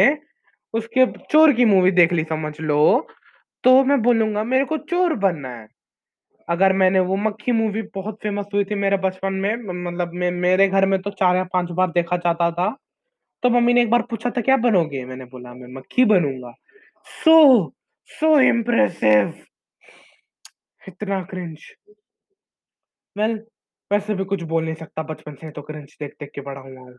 उसके 0.73 1.05
चोर 1.31 1.53
की 1.53 1.65
मूवी 1.65 1.91
देख 1.93 2.13
ली 2.13 2.23
समझ 2.25 2.53
लो, 2.61 3.07
तो 3.63 3.83
मैं 3.85 4.01
बोलूँगा 4.01 4.43
मेरे 4.45 4.65
को 4.65 4.77
चोर 4.85 5.15
बनना 5.19 5.49
है। 5.51 5.67
अगर 6.47 6.73
मैंने 6.73 6.99
वो 6.99 7.15
मक्खी 7.17 7.51
मूवी 7.51 7.81
बहुत 7.95 8.17
फ़ेमस 8.23 8.45
हुई 8.53 8.63
थी 8.65 8.75
मेरे 8.75 8.97
बचपन 8.97 9.33
में 9.33 9.55
मतलब 9.55 10.11
मे, 10.13 10.31
मेरे 10.31 10.67
घर 10.67 10.85
में 10.85 10.99
तो 11.01 11.09
चार 11.11 11.35
या 11.35 11.43
पाँच 11.53 11.71
बार 11.71 11.91
देखा 11.91 12.17
जाता 12.17 12.51
था। 12.51 12.75
तो 13.43 13.49
मम्मी 13.49 13.73
ने 13.73 13.81
एक 13.81 13.89
बार 13.89 14.01
पूछा 14.01 14.29
था 14.29 14.41
क्या 14.41 14.57
बनोगे? 14.57 15.03
मैंने 15.05 15.25
बोला 15.25 15.53
मैं 15.53 15.73
मक्खी 15.75 16.05
बनूँगा। 16.05 16.51
सो 17.07 17.73
सो 18.09 18.39
इम्प्रेसिव 18.41 19.33
इतना 20.81 21.21
क्रिंज 21.23 21.59
वेल 23.15 23.35
वैसे 23.91 24.13
भी 24.13 24.23
कुछ 24.25 24.43
बोल 24.43 24.63
नहीं 24.65 24.75
सकता 24.75 25.03
बचपन 25.03 25.35
से 25.35 25.51
तो 25.51 25.61
क्रिंज 25.61 25.95
देख 25.99 26.15
देख 26.19 26.29
के 26.35 26.41
बड़ा 26.41 26.61
हुआ 26.61 26.81
हूँ। 26.81 26.95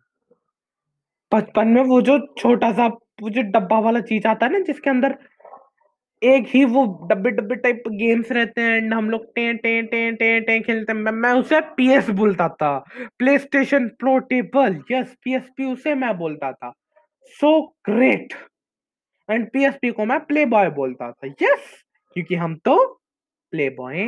बचपन 1.32 1.68
में 1.68 1.82
वो 1.84 2.00
जो 2.02 2.18
छोटा 2.38 2.72
सा 2.72 2.86
वो 3.22 3.30
जो 3.30 3.42
डब्बा 3.50 3.78
वाला 3.80 4.00
चीज़ 4.00 4.26
आता 4.28 4.46
है 4.46 4.52
ना 4.52 4.58
जिसके 4.64 4.90
अंदर 4.90 5.16
एक 6.22 6.46
ही 6.48 6.64
वो 6.64 6.84
डब्बे 7.10 7.30
डब्बे 7.30 7.54
टाइप 7.54 7.82
गेम्स 7.92 8.30
रहते 8.32 8.60
हैं 8.60 8.76
एंड 8.76 8.94
हम 8.94 9.10
लोग 9.10 9.24
टे 9.34 9.52
टे 9.54 9.80
टे 9.82 10.10
टे 10.12 10.28
टे 10.40 10.58
खेलते 10.60 10.92
हैं। 10.92 11.12
मैं 11.12 11.32
उसे 11.32 11.60
पीएस 11.76 12.10
बोलता 12.10 12.48
था। 12.48 12.78
Play 13.18 13.38
station 13.38 13.88
portable 14.00 14.80
yes 14.90 15.14
PSP 15.24 15.64
उसे 15.72 15.94
मैं 15.94 16.16
बोलता 16.18 16.52
था। 16.52 16.72
सो 17.40 17.60
ग्रेट 17.84 18.34
एंड 19.28 19.48
पीएसपी 19.52 19.90
को 19.90 20.04
मैं 20.04 20.18
प्ले 20.26 20.46
बॉय 20.46 20.70
बोलता 20.70 21.10
था। 21.12 21.28
यस 21.42 21.72
क्योंकि 22.16 22.34
हम 22.34 22.56
तो 22.64 22.76
प्ले 23.52 23.68
बॉय 23.70 24.04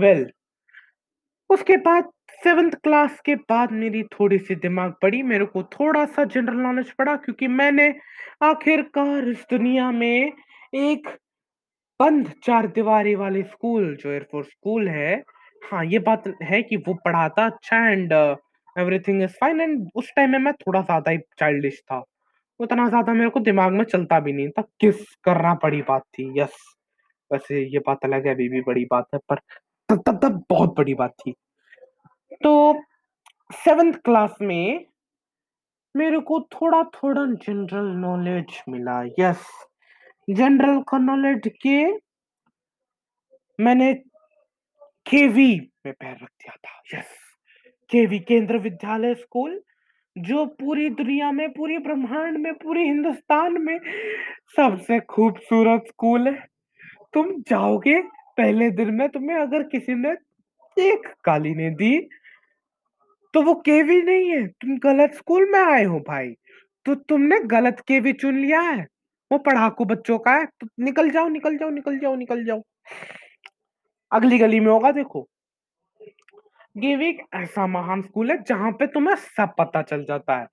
वेल 0.00 0.30
उसके 1.50 1.76
बाद 1.76 2.10
सेवेंथ 2.40 2.72
क्लास 2.82 3.20
के 3.24 3.34
बाद 3.44 3.72
मेरी 3.72 4.02
थोड़ी 4.12 4.38
सी 4.38 4.54
दिमाग 4.56 4.92
पड़ी, 5.02 5.22
मेरे 5.22 5.44
को 5.46 5.62
थोड़ा 5.64 6.04
सा 6.06 6.24
जनरल 6.26 6.56
नॉलेज 6.58 6.90
पड़ा, 6.92 7.16
क्योंकि 7.16 7.48
मैंने 7.48 7.94
आखिरकार 8.42 9.28
इस 9.28 9.44
दुनिया 9.50 9.90
में 9.92 10.32
एक 10.74 11.08
बंद 12.00 12.30
चार 12.44 12.66
दीवारी 12.68 13.14
वाली 13.14 13.42
स्कूल 13.44 13.94
जो 13.96 14.10
एयरफोर्स 14.10 14.46
स्कूल 14.48 14.88
है 14.88 15.22
हाँ 15.62 15.84
ये 15.84 15.98
बात 16.00 16.24
है 16.42 16.62
कि 16.62 16.76
वो 16.78 16.94
पढ़ाता 17.04 17.44
अच्छा 17.46 17.78
and 17.88 18.12
everything 18.12 19.22
is 19.22 19.32
fine 19.40 19.60
and 19.60 19.88
उस 19.94 20.12
टाइम 20.16 20.30
में 20.30 20.38
मैं 20.38 20.52
थोड़ा 20.56 20.80
ज़्यादा 20.82 21.10
ही 21.10 21.18
चाइल्डिश 21.38 21.80
था। 21.82 22.02
उतना 22.60 22.88
ज़्यादा 22.88 23.12
मेरे 23.12 23.30
को 23.30 23.40
दिमाग 23.40 23.72
में 23.72 23.84
चलता 23.84 24.20
भी 24.20 24.32
नहीं 24.32 24.48
था, 24.48 24.62
किस 24.80 25.04
करना 25.24 25.54
पड़ी 25.62 25.82
बात 25.82 26.02
थी 26.14 26.32
यस 26.40 26.56
वैसे 27.30 27.62
ये 27.64 27.78
बात 27.86 28.04
अलग 28.04 28.26
है, 28.26 28.34
अभी 28.34 28.48
भी 28.48 28.60
बड़ी 28.62 28.84
बात 28.90 29.06
है, 29.14 29.20
पर 29.28 29.40
तब 29.88 30.18
तब 30.22 30.42
बहुत 30.50 30.74
बड़ी 30.78 30.94
बात 30.94 31.12
थी। 31.18 31.34
तो 32.42 32.82
सेवेंथ 33.52 33.92
क्लास 33.92 34.34
में 34.42 34.86
मेरे 35.96 36.18
को 36.20 36.40
थोड़ा 36.40 36.82
थोड़ा 36.82 37.24
जनरल 37.26 37.86
नॉलेज 37.96 38.62
मिला 38.68 39.02
यस 39.18 39.46
जनरल 40.30 40.82
का 40.88 40.98
नॉलेज 40.98 41.48
के 41.66 41.84
मैंने 43.58 43.92
केवी 45.06 45.70
में 45.86 45.92
पैर 45.92 46.12
रख 46.12 46.28
दिया 46.28 46.56
था 46.56 46.80
यस 46.94 47.18
केवी 47.90 48.18
केंद्र 48.18 48.58
विद्यालय 48.58 49.14
स्कूल 49.14 49.60
जो 50.18 50.44
पूरी 50.46 50.88
दुनिया 50.90 51.32
में, 51.32 51.48
पूरी 51.52 51.78
ब्रह्मांड 51.78 52.38
में, 52.38 52.54
पूरे 52.54 52.84
हिंदुस्तान 52.84 53.62
में 53.62 53.78
सबसे 54.56 55.00
खूबसूरत 55.00 55.84
स्कूल 55.88 56.28
है। 56.28 56.46
तुम 57.12 57.30
जाओगे, 57.42 58.00
पहले 58.36 58.70
दिन 58.70 58.90
में 58.94 59.08
तुम्हें 59.08 59.36
अगर 59.36 59.62
किसी 59.62 59.94
ने 59.94 60.10
एक 60.76 61.06
काली 61.24 61.54
ने 61.54 61.70
दी 61.70 62.08
तो 63.34 63.42
वो 63.42 63.54
केवी 63.54 64.02
नहीं 64.02 64.30
है। 64.30 64.46
तुम 64.46 64.78
गलत 64.78 65.14
स्कूल 65.14 65.50
में 65.50 65.60
आए 65.60 65.84
हो 65.84 65.98
भाई। 66.00 66.28
तो 66.86 66.94
तुमने 66.94 67.38
गलत 67.40 67.80
केवी 67.88 68.12
चुन 68.12 68.38
लिया 68.38 68.60
है। 68.60 68.86
वो 69.30 69.38
पढ़ाकू 69.38 69.84
बच्चों 69.84 70.18
का 70.18 70.32
है। 70.32 70.46
तो 70.46 70.66
निकल 70.80 71.10
जाओ 71.10 71.28
निकल 71.28 71.56
जाओ 71.58 71.70
निकल 71.70 71.98
जाओ 71.98 72.14
निकल 72.14 72.44
जाओ। 72.44 72.62
अगली 74.12 74.38
गली 74.38 74.60
में 74.60 74.72
होगा 74.72 74.90
देखो। 74.90 75.22
केवी 76.76 77.08
एक 77.08 77.20
ऐसा 77.34 77.66
महान 77.66 78.02
स्कूल 78.02 78.30
है 78.30 78.42
जहाँ 78.42 78.72
पे 78.72 78.86
तुम्हें 78.86 79.14
सब 79.16 79.54
पता 79.58 79.82
चल 79.82 80.04
जाता 80.04 80.38
है। 80.38 80.46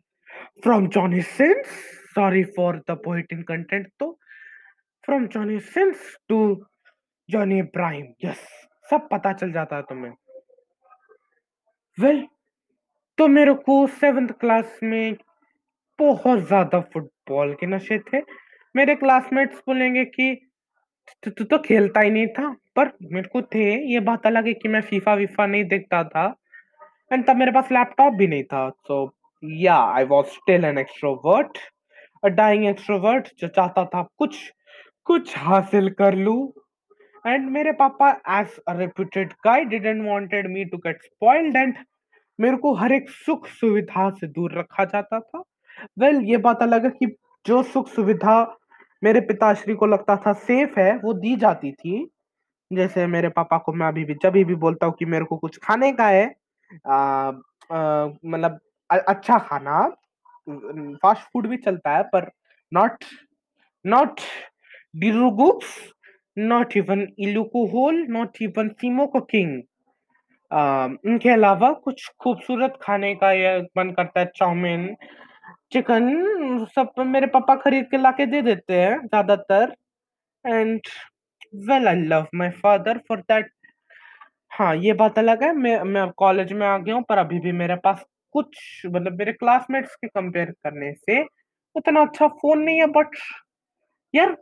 From 0.63 0.88
Johnny 0.88 1.22
Sins 1.22 1.67
sorry 2.15 2.43
for 2.43 2.77
the 2.91 3.25
in 3.31 3.41
content 3.43 3.88
तो 4.00 4.12
from 5.05 5.27
Johnny 5.27 5.60
Sins 5.60 6.15
to 6.29 6.39
Johnny 7.29 7.60
Ibrahim 7.60 8.05
yes 8.25 8.39
सब 8.89 9.07
पता 9.12 9.34
चल 9.34 9.51
जाता 9.51 9.75
है 9.75 9.81
तुम्हें। 9.81 10.12
वेल 11.98 12.17
well, 12.17 12.25
तो 13.17 13.27
मेरे 13.27 13.53
को 13.65 13.75
सेवेंथ 13.89 14.27
क्लास 14.39 14.79
में 14.83 15.15
बहुत 16.00 16.39
ज़्यादा 16.47 16.79
फुटबॉल 16.93 17.53
के 17.59 17.67
नशे 17.67 17.97
थे। 18.00 18.21
मेरे 18.75 18.95
क्लासमेट्स 18.95 19.62
बोलेंगे 19.67 20.03
कि 20.05 20.33
तू 21.24 21.31
तो, 21.31 21.43
तो 21.43 21.57
खेलता 21.59 22.00
ही 22.00 22.09
नहीं 22.09 22.27
था 22.27 22.50
पर 22.75 22.91
मेरे 23.03 23.29
को 23.33 23.41
थे। 23.43 23.65
ये 23.93 24.00
बात 24.01 24.25
अलग 24.27 24.47
है 24.47 24.53
कि 24.53 24.69
मैं 24.69 24.81
फीफा 24.81 25.13
वीफा 25.13 25.45
नहीं 25.45 25.63
देखता 25.65 26.03
था। 26.03 26.25
एंड 27.12 27.25
तब 27.27 27.36
मेरे 27.36 27.51
पास 27.51 27.71
लैपटॉप 27.71 28.13
भी 28.13 28.27
नहीं 28.27 28.43
था। 28.43 28.69
So 28.69 29.00
yeah 29.43 29.75
I 29.95 30.03
was 30.05 30.27
still 30.27 30.65
an 30.65 30.77
extrovert 30.77 31.57
a 32.24 32.27
dying 32.29 32.65
extrovert 32.67 33.29
जो 33.39 33.47
चाहता 33.50 33.86
था 33.86 34.07
कुछ 34.17 34.38
कुछ 35.07 35.38
हासिल 35.39 35.89
कर 36.00 36.15
लूँ। 36.15 36.39
एंड 37.25 37.50
मेरे 37.51 37.71
पापा 37.74 38.09
as 38.39 38.59
a 38.67 38.74
reputed 38.77 39.33
guy 39.45 39.65
didn't 39.65 40.07
wanted 40.07 40.47
me 40.51 40.65
to 40.65 40.77
get 40.77 41.01
spoiled 41.03 41.55
and 41.55 41.75
मेरे 42.39 42.58
को 42.58 42.74
हर 42.74 42.91
एक 42.91 43.10
सुख 43.10 43.48
सुविधा 43.48 44.10
से 44.10 44.27
दूर 44.27 44.60
रखा 44.60 44.86
जाता 44.86 45.20
था। 45.20 45.44
वेल 46.00 46.15
well, 46.15 46.29
ये 46.29 46.38
बात 46.38 46.62
अलग 46.62 46.84
है 46.84 46.89
कि 46.89 47.15
जो 47.46 47.63
सुख 47.63 47.89
सुविधा 47.89 48.58
मेरे 49.03 49.22
पिताश्री 49.22 49.75
को 49.75 49.86
लगता 49.86 50.15
था 50.15 50.34
सेफ़ 50.34 50.79
है 50.79 50.98
वो 50.98 51.13
दी 51.13 51.36
जाती 51.36 51.72
थी। 51.72 52.08
जैसे 52.74 53.06
मेरे 53.08 53.29
पापा 53.29 53.58
को 53.58 53.74
मैं 53.74 53.88
अभी 53.88 54.03
भी 54.06 54.13
जब 54.13 54.34
भी 54.34 54.56
बोलता 54.56 54.86
हूँ 54.86 54.96
कि 55.00 55.06
मेरे 55.06 55.25
को 55.25 55.38
कुछ 55.38 55.58
खाने 55.63 55.91
का 55.91 56.08
है 56.08 56.25
मतलब 58.25 58.60
अच्छा 58.89 59.38
खाना 59.38 59.88
फास्ट 60.50 61.22
फ़ूड 61.22 61.48
भी 61.48 61.58
चलता 61.58 61.96
है 61.98 62.03
पर 62.03 62.32
not 62.74 63.03
not 63.86 64.20
drugs 64.96 65.77
not 66.38 66.77
even 66.77 67.08
alcohol 67.20 68.06
not 68.10 68.41
even 68.41 68.70
smoking 69.08 69.62
इनके 70.51 71.30
अलावा 71.30 71.72
कुछ 71.84 72.08
खूबसूरत 72.20 72.77
खाने 72.82 73.13
का 73.16 73.32
ये 73.32 73.58
मन 73.77 73.92
करता 73.92 74.20
है 74.20 74.25
चाउमीन, 74.36 74.96
चिकन 75.72 76.66
सब 76.75 76.94
मेरे 77.08 77.27
पापा 77.27 77.56
खरीद 77.63 77.86
के 77.92 77.98
लाके 77.98 78.25
दे 78.25 78.42
देते 78.42 78.74
हैं 78.74 78.98
ज़्यादातर। 79.00 79.75
And 80.46 80.80
well 81.70 81.88
I 81.88 82.01
love 82.04 82.27
my 82.36 82.50
father 82.63 82.98
for 83.08 83.20
that. 83.22 83.51
हाँ, 84.51 84.75
ये 84.75 84.94
बात 84.94 85.18
अलग 85.20 85.44
है 85.44 85.51
मैं 85.56 85.80
मैं 85.86 86.10
कॉलेज 86.18 86.54
में 86.54 86.66
आ 86.68 86.77
गया 86.77 86.96
हूँ 86.96 87.04
पर 87.10 87.18
अभी 87.18 87.39
भी 87.39 87.51
मेरे 87.54 87.75
पास 87.84 88.04
कुछ 88.36 88.58
मतलब 88.86 89.18
मेरे 89.20 89.32
क्लासमेट्स 89.34 89.96
के 89.96 90.08
कंपेयर 90.08 90.51
करने 90.63 90.94
से 90.96 91.22
उतना 91.75 92.01
अच्छा 92.01 92.27
फ़ोन 92.27 92.60
नहीं 92.63 92.80
है 92.80 92.88
बट 92.92 93.16
यार 94.13 94.36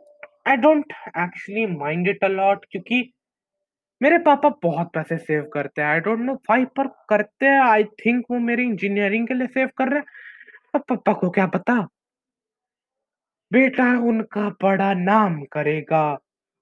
I 0.48 0.56
don't 0.56 0.92
actually 1.18 1.66
mind 1.68 2.08
it 2.08 2.24
a 2.24 2.28
lot 2.28 2.64
क्योंकि 2.70 3.02
मेरे 4.00 4.18
पापा 4.18 4.48
बहुत 4.62 4.90
पैसे 4.94 5.16
सेव 5.18 5.48
करते 5.52 5.82
हैं। 5.82 5.88
आई 5.88 6.00
डोंट 6.00 6.20
नो 6.20 6.34
व्हाई 6.34 6.64
पर 6.76 6.86
करते 7.10 7.46
हैं। 7.46 7.60
आई 7.60 7.84
थिंक 7.84 8.24
वो 8.30 8.38
मेरी 8.38 8.62
इंजीनियरिंग 8.62 9.26
के 9.28 9.34
लिए 9.34 9.46
सेव 9.46 9.70
कर 9.78 9.88
रहे 9.88 9.98
हैं। 9.98 10.06
अब 10.74 10.82
पापा 10.88 11.12
को 11.12 11.30
क्या 11.30 11.46
पता? 11.46 11.74
बेटा 13.52 13.84
उनका 14.08 14.48
बड़ा 14.62 14.92
नाम 14.94 15.42
करेगा। 15.52 16.02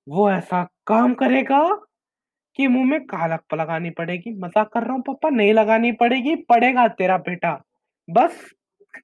वो 0.07 0.31
ऐसा 0.31 0.63
काम 0.87 1.15
करेगा 1.15 1.61
कि 2.59 2.67
मुँह 2.69 2.85
में 2.85 3.01
कालक 3.07 3.55
लगानी 3.55 3.91
पड़ेगी। 3.91 4.35
मज़ाक 4.41 4.73
कर 4.73 4.83
रहा 4.83 4.93
हूँ 4.93 5.03
पापा 5.03 5.31
नहीं 5.31 5.53
लगानी 5.55 5.93
पड़ेगी। 5.93 6.35
पड़ेगा 6.49 6.87
तेरा 6.89 7.17
बेटा। 7.19 7.53
बस 8.09 8.45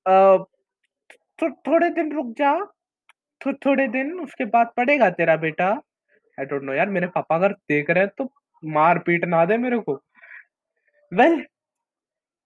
आ, 0.09 0.37
तो 0.37 1.51
थोड़े 1.67 1.91
दिन 1.91 2.13
रुक 2.13 2.35
जा। 2.39 2.55
तो 3.41 3.53
थोड़े 3.53 3.87
दिन 3.89 4.13
उसके 4.21 4.45
बाद 4.45 4.73
पड़ेगा 4.77 5.11
तेरा 5.11 5.37
बेटा। 5.37 5.71
आई 6.41 6.47
डोंट 6.47 6.63
नो 6.63 6.75
यार 6.75 6.91
मेरे 6.91 7.07
पापा 7.07 7.37
अगर 7.37 7.53
देख 7.69 7.91
रहे 7.91 8.05
हैं 8.05 8.11
तो 8.19 8.31
मार 8.63 8.99
पीट 8.99 9.25
ना 9.25 9.45
दे 9.45 9.57
मेरे 9.59 9.79
को। 9.79 9.95
वेल 11.13 11.35
well, 11.35 11.45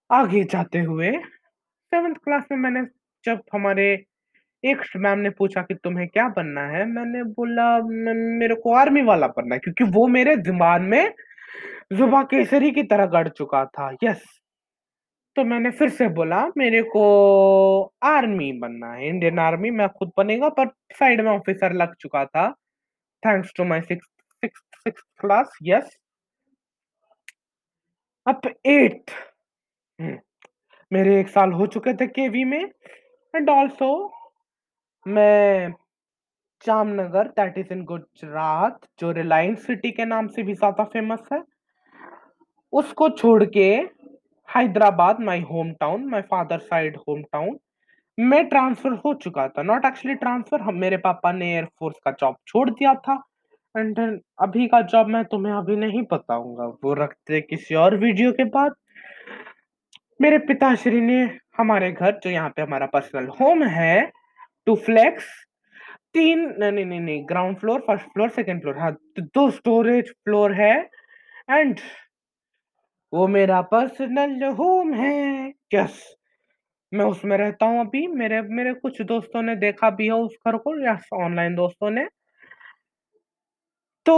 आगे 0.09 0.43
जाते 0.43 0.79
हुए 0.79 1.11
सेवेंथ 1.11 2.15
क्लास 2.15 2.43
में 2.51 2.57
मैंने 2.57 2.81
जब 3.25 3.41
हमारे 3.53 3.85
एक 4.63 4.81
मैम 4.95 5.19
ने 5.19 5.29
पूछा 5.29 5.61
कि 5.61 5.73
तुम्हें 5.73 6.07
क्या 6.07 6.27
बनना 6.29 6.61
है 6.67 6.85
मैंने 6.85 7.23
बोला 7.33 7.65
मेरे 8.39 8.55
को 8.55 8.73
आर्मी 8.73 9.01
वाला 9.01 9.27
बनना 9.27 9.55
है। 9.55 9.59
क्योंकि 9.59 9.83
वो 9.91 10.07
मेरे 10.07 10.35
दिमाग 10.37 10.81
में 10.81 11.13
जुबा 11.93 12.21
केसरी 12.23 12.71
की 12.71 12.83
तरह 12.83 13.05
गढ़ 13.05 13.27
चुका 13.29 13.65
था। 13.65 13.91
यस 14.03 14.23
तो 15.35 15.43
मैंने 15.43 15.71
फिर 15.71 15.89
से 15.89 16.07
बोला 16.09 16.45
मेरे 16.57 16.81
को 16.83 17.03
आर्मी 18.03 18.51
बनना 18.59 18.91
है 18.93 19.07
इंडियन 19.07 19.39
आर्मी 19.39 19.71
मैं 19.71 19.87
खुद 19.89 20.11
बनेगा 20.17 20.49
पर 20.49 20.67
साइड 20.93 21.21
में 21.21 21.31
ऑफिसर 21.31 21.73
लग 21.73 21.95
चुका 21.95 22.25
था। 22.25 22.47
Thanks 23.25 23.53
to 23.53 23.65
my 23.65 23.81
sixth, 23.81 24.09
sixth, 24.43 24.63
sixth 24.83 25.05
class. 25.17 25.61
Yes. 25.63 25.93
अब 28.27 28.41
एट 28.67 29.11
मेरे 30.91 31.19
एक 31.19 31.27
साल 31.29 31.51
हो 31.53 31.65
चुके 31.73 31.93
थे 31.93 32.05
केवी 32.09 32.43
में 32.43 32.61
एंड 33.33 33.49
ऑल्सो 33.49 33.89
मैं 35.05 35.73
Jamnagar 36.65 37.27
that 37.39 37.57
is 37.57 37.73
in 37.73 37.83
Gujarat 37.85 38.87
जो 38.99 39.11
रिलायंस 39.19 39.65
सिटी 39.65 39.91
के 39.91 40.05
नाम 40.05 40.27
से 40.27 40.43
भी 40.43 40.53
ज़्यादा 40.53 40.83
फ़ेमस 40.93 41.27
है 41.33 41.41
उसको 42.73 43.09
छोड़ 43.17 43.43
के 43.57 43.67
Hyderabad 44.49 45.19
my 45.25 45.41
home 45.51 45.71
town 45.79 46.09
my 46.09 46.21
father 46.31 46.59
side 46.63 46.97
home 47.07 47.21
town 47.23 47.57
मैं 48.17 48.43
ट्रांसफ़र 48.49 48.91
हो 49.05 49.13
चुका 49.13 49.47
था। 49.47 49.63
नॉट 49.63 49.85
एक्चुअली 49.85 50.15
ट्रांसफ़र, 50.15 50.61
हम 50.61 50.75
मेरे 50.79 50.97
पापा 50.97 51.31
ने 51.31 51.51
एयरफोर्स 51.53 51.95
का 52.05 52.11
जॉब 52.11 52.35
छोड़ 52.47 52.69
दिया 52.69 52.93
था। 53.07 53.21
एंड 53.75 53.99
अभी 54.39 54.67
का 54.67 54.81
जॉब 54.83 55.07
मैं 55.07 55.23
तुम्हें 55.25 55.53
अभी 55.53 55.75
नहीं 55.75 56.01
बताऊँगा। 56.11 56.65
वो 56.83 56.93
रखते 56.93 57.41
किसी 57.41 57.75
और 57.75 57.95
वीडियो 57.97 58.31
के 58.31 58.43
बाद। 58.49 58.75
मेरे 60.19 60.37
पिताश्री 60.39 61.01
ने 61.01 61.21
हमारे 61.57 61.91
घर, 61.91 62.19
जो 62.23 62.29
यहाँ 62.29 62.49
पे 62.49 62.61
हमारा 62.61 62.85
पर्सनल 62.87 63.27
होम 63.39 63.63
है 63.63 64.11
टू 64.67 64.75
फ्लेक्स 64.75 65.25
तीन, 66.13 66.39
नहीं 66.59 66.85
नहीं 66.85 66.99
नहीं 66.99 67.23
ground 67.29 67.57
floor 67.59 67.79
first 67.87 68.05
floor 68.13 68.29
second 68.29 68.61
floor 68.61 68.77
हाँ 68.79 68.91
तो 68.93 69.21
दो 69.21 69.49
स्टोरेज 69.51 70.11
फ्लोर 70.23 70.53
है। 70.53 70.73
एंड 71.49 71.79
वो 73.13 73.27
मेरा 73.27 73.61
पर्सनल 73.71 74.43
होम 74.53 74.93
है। 74.93 75.49
यस 75.73 76.03
मैं 76.91 77.05
उसमें 77.05 77.37
रहता 77.37 77.65
हूँ 77.65 77.79
अभी। 77.81 78.05
मेरे 78.09 78.41
मेरे 78.49 78.73
कुछ 78.75 79.01
दोस्तों 79.03 79.41
ने 79.41 79.55
देखा 79.57 79.89
भी 79.91 80.05
है 80.05 80.13
उस 80.15 80.35
घर 80.47 80.57
को 80.59 80.77
या 80.81 80.97
ऑनलाइन 81.15 81.55
दोस्तों 81.55 81.89
ने। 81.91 82.05
तो 84.05 84.15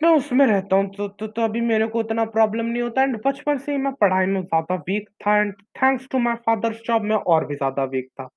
मैं 0.00 0.10
उसमें 0.10 0.46
रहता 0.46 0.76
हूँ। 0.76 0.88
तो 0.90 1.06
तो 1.10 1.26
तो 1.28 1.42
अभी 1.42 1.60
मेरे 1.62 1.86
को 1.86 1.98
उतना 2.00 2.24
प्रॉब्लम 2.26 2.66
नहीं 2.66 2.82
होता 2.82 3.02
एंड 3.02 3.16
बचपन 3.26 3.58
से 3.58 3.72
ही 3.72 3.78
मैं 3.78 3.92
पढ़ाई 3.94 4.26
में 4.26 4.40
ज़्यादा 4.42 4.74
वीक 4.88 5.08
था 5.26 5.36
and 5.38 5.52
thanks 5.78 6.06
to 6.12 6.18
my 6.18 6.34
father's 6.46 6.80
job 6.86 7.02
मैं 7.04 7.16
और 7.16 7.46
भी 7.46 7.54
ज़्यादा 7.56 7.84
वीक 7.86 8.08
था। 8.10 8.28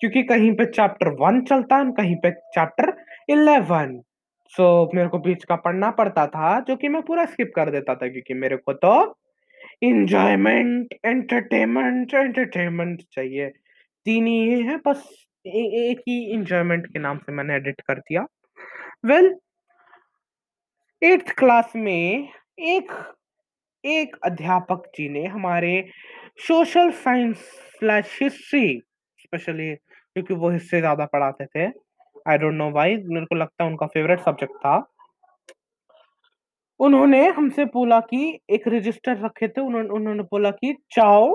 क्योंकि 0.00 0.22
कहीं 0.24 0.52
पे 0.56 0.64
चैप्टर 0.68 1.10
1 1.22 1.40
चलता 1.48 1.76
है 1.78 1.90
कहीं 1.94 2.16
पे 2.16 2.30
चैप्टर 2.54 2.90
11 3.28 4.00
सो 4.52 4.62
so, 4.84 4.94
मेरे 4.94 5.08
को 5.08 5.18
बीच 5.20 5.44
का 5.44 5.56
पढ़ना 5.58 5.90
पड़ता 5.92 6.26
था 6.28 6.58
जो 6.68 6.76
कि 6.76 6.88
मैं 6.88 7.02
पूरा 7.02 7.24
स्किप 7.26 7.52
कर 7.56 7.70
देता 7.70 7.94
था 7.94 8.08
क्योंकि 8.08 8.34
मेरे 8.36 8.56
को 8.58 8.72
तो 8.74 8.92
एंजॉयमेंट 9.82 10.94
एंटरटेनमेंट 11.04 12.14
एंटरटेनमेंट 12.14 13.02
चाहिए। 13.12 13.48
तीन 14.06 14.26
ही 14.26 14.38
ये 14.40 14.62
है, 14.62 14.76
बस 14.78 15.08
एक 15.46 16.00
ही 16.08 16.34
एंजॉयमेंट 16.34 16.86
के 16.86 16.98
नाम 16.98 17.18
से 17.18 17.32
मैंने 17.32 17.54
एडिट 17.56 17.80
कर 17.80 17.98
दिया। 17.98 18.26
वेल 19.06 19.34
एट्थ 21.02 21.30
क्लास 21.38 21.72
में 21.76 22.28
एक 22.60 22.92
एक 23.84 24.16
अध्यापक 24.24 24.90
जी 24.96 25.08
ने 25.08 25.24
हमारे 25.26 25.72
social 26.38 26.90
science 26.92 27.38
slash 27.78 28.18
history 28.22 28.80
specially 29.20 29.74
क्योंकि 29.74 30.34
वो 30.34 30.50
हिस्से 30.50 30.80
ज़्यादा 30.80 31.04
पढ़ाते 31.12 31.46
थे 31.46 31.66
आई 32.30 32.38
डोंट 32.38 32.54
नो 32.54 32.70
वाई 32.70 32.96
मेरे 32.96 33.26
को 33.26 33.34
लगता 33.34 33.64
है 33.64 33.70
उनका 33.70 33.86
फेवरेट 33.86 34.20
सब्जेक्ट 34.20 34.54
था। 34.56 34.76
उन्होंने 36.80 37.28
हमसे 37.28 37.64
बोला 37.64 38.00
कि 38.00 38.40
एक 38.50 38.68
रजिस्टर 38.68 39.16
रखे 39.16 39.48
थे 39.48 39.60
उन्होंने 39.60 39.88
उन्होंने 39.88 40.22
बोला 40.22 40.50
कि 40.50 40.76
चाओ 40.90 41.34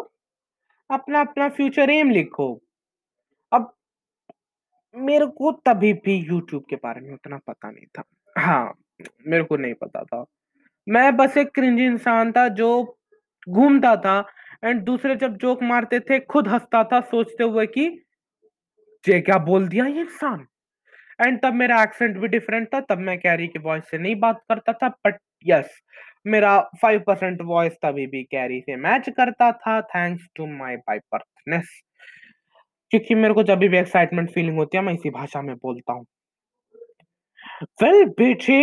अपना 0.91 1.19
अपना 1.19 1.50
फ्यूचर 1.50 1.89
एम 1.89 2.09
लिखो। 2.09 2.62
अब 3.51 3.73
मेरे 4.95 5.25
को 5.25 5.51
तभी 5.51 5.93
भी 5.93 6.15
यूट्यूब 6.15 6.63
के 6.69 6.75
बारे 6.75 7.01
में 7.01 7.13
उतना 7.13 7.38
पता 7.38 7.71
नहीं 7.71 7.85
था। 7.85 8.03
हाँ 8.39 8.73
मेरे 9.27 9.43
को 9.43 9.57
नहीं 9.57 9.73
पता 9.73 10.03
था। 10.03 10.25
मैं 10.88 11.15
बस 11.17 11.38
एक 11.38 11.51
क्रिंज 11.55 11.79
इंसान 11.79 12.31
था 12.31 12.47
जो 12.47 12.97
घूमता 13.50 13.95
था 13.95 14.27
एंड 14.63 14.81
दूसरे 14.81 15.15
जब 15.15 15.38
जोक 15.38 15.63
मारते 15.63 16.00
थे, 16.00 16.19
खुद 16.19 16.47
हंसता 16.47 16.83
था 16.83 17.01
सोचते 17.01 17.43
हुए 17.43 17.65
कि, 17.67 18.03
ये 19.09 19.19
क्या 19.21 19.38
बोल 19.38 19.67
दिया 19.67 19.85
ये 19.85 20.01
इंसान? 20.01 20.47
एंड 21.27 21.41
तब 21.41 21.53
मेरा 21.53 21.81
एक्सेंट 21.83 22.17
भी 22.17 22.27
डिफरेंट 22.27 22.67
था, 22.73 22.79
तब 22.79 22.97
मैं 22.97 23.17
कैरी 23.19 23.47
की 23.47 23.59
वॉइस 23.59 23.89
से 23.89 23.97
नहीं 23.97 24.15
बात 24.15 24.41
करता 24.50 24.73
था 24.73 24.89
बट 24.89 25.19
यस 25.45 25.79
मेरा 26.27 26.59
फाइव 26.81 27.03
परसेंट 27.07 27.41
वॉइस 27.41 27.73
तभी 27.83 28.05
भी 28.07 28.23
कैरी 28.23 28.59
से 28.62 28.75
मैच 28.77 29.09
करता 29.09 29.51
था 29.51 29.81
थैंक्स 29.81 30.27
टू 30.35 30.46
माई 30.48 30.75
बाईपर्थनेस 30.77 31.81
क्योंकि 32.91 33.15
मेरे 33.15 33.33
को 33.33 33.44
जब 33.44 33.59
भी 33.59 33.77
एक्साइटमेंट 33.77 34.29
फीलिंग 34.31 34.57
होती 34.57 34.77
है, 34.77 34.83
मैं 34.83 34.94
इसी 34.94 35.09
भाषा 35.09 35.41
में 35.41 35.55
बोलता 35.55 35.94
हूँ। 35.94 36.05
वेल 37.81 38.03
बेटे 38.18 38.57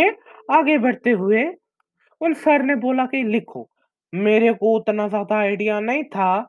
आगे 0.52 0.76
बढ़ते 0.78 1.10
हुए 1.12 1.44
उन 2.20 2.34
सर 2.34 2.62
ने 2.62 2.74
बोला 2.76 3.06
कि, 3.06 3.22
लिखो, 3.22 3.68
मेरे 4.12 4.52
को 4.52 4.74
उतना 4.76 5.08
ज़्यादा 5.08 5.36
आइडिया 5.36 5.78
नहीं 5.80 6.04
था। 6.04 6.48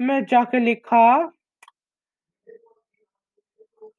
मैं 0.00 0.24
जाके 0.24 0.58
लिखा 0.58 1.32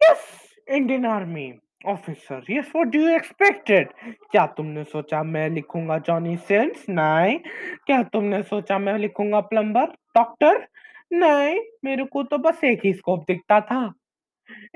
yes 0.01 0.27
Indian 0.67 1.05
army 1.05 1.47
officer 1.81 2.45
yes 2.51 2.71
what 2.75 2.87
do 2.87 2.99
you 2.99 3.09
expected 3.09 3.91
क्या 4.31 4.45
तुमने 4.57 4.83
सोचा 4.83 5.21
मैं 5.23 5.49
लिखूँगा 5.49 5.97
जॉनी 5.99 6.35
सेंस 6.37 6.85
नहीं। 6.89 7.37
क्या 7.85 8.01
तुमने 8.03 8.41
सोचा 8.43 8.77
मैं 8.79 8.97
लिखूँगा 8.97 9.39
प्लम्बर 9.43 9.85
डॉक्टर 10.15 10.65
नहीं। 11.13 11.59
मेरे 11.85 12.05
को 12.05 12.23
तो 12.23 12.37
बस 12.37 12.63
एक 12.63 12.81
ही 12.85 12.93
स्कोप 12.93 13.23
दिखता 13.27 13.59
था। 13.61 13.81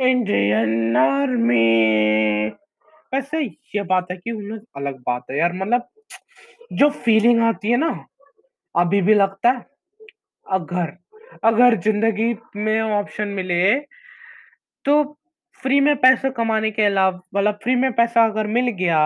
इंडियन 0.02 0.98
आर्मी 0.98 2.50
वैसे 3.13 3.44
ये 3.76 3.84
बात 3.84 4.08
है 4.12 4.18
कि 4.18 4.32
उन्हें 4.32 4.60
अलग 4.78 5.00
बात 5.00 5.24
है 5.32 5.38
यार 5.38 5.54
मतलब 5.54 5.88
जो 6.72 6.89
फीलिंग 6.89 7.42
आती 7.44 7.72
है 7.72 7.78
ना, 7.78 8.06
अभी 8.76 9.02
भी 9.02 9.13
लगता 9.13 9.50
है। 9.50 9.66
अगर 10.48 10.98
अगर 11.44 11.76
ज़िंदगी 11.82 12.36
में 12.56 12.82
ऑप्शन 12.82 13.28
मिले 13.30 13.76
तो 14.86 15.04
फ्री 15.63 15.80
में 15.80 15.95
पैसे 15.97 16.30
कमाने 16.32 16.71
के 16.71 16.84
अलावा 16.84 17.19
मतलब 17.36 17.60
फ्री 17.63 17.76
में 17.76 17.91
पैसा 17.93 18.26
अगर 18.26 18.47
मिल 18.47 18.67
गया, 18.69 18.99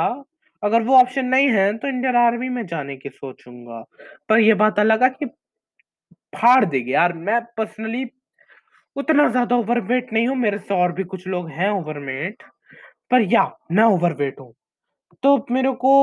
अगर 0.63 0.82
वो 0.84 0.96
ऑप्शन 0.98 1.26
नहीं 1.26 1.50
है 1.50 1.74
तो 1.78 1.88
इंडियन 1.88 2.15
आर्मी 2.17 2.50
में 2.50 2.65
जाने 2.67 2.96
की 2.98 3.10
सोचूँगा। 3.10 3.84
पर 4.30 4.39
ये 4.39 4.54
बात 4.56 4.80
अलग 4.80 5.04
है 5.04 5.10
कि 5.12 5.26
फाड़ 6.34 6.63
देगी 6.65 6.93
यार। 6.93 7.13
मैं 7.15 7.41
पर्सनली 7.58 8.06
उतना 8.96 9.28
ज़्यादा 9.30 9.56
ओवरवेट 9.56 10.13
नहीं 10.13 10.28
हूँ, 10.28 10.36
मेरे 10.38 10.58
से 10.60 10.74
और 10.74 10.91
भी 10.91 11.04
कुछ 11.06 11.28
लोग 11.28 11.50
हैं 11.50 11.70
ओवरवेट। 11.72 12.43
पर 13.12 13.22
या, 13.24 13.43
मैं 13.72 13.84
ओवरवेट 13.86 14.39
हूँ। 14.39 14.54
तो 15.24 15.46
मेरे 15.52 15.72
को 15.76 15.93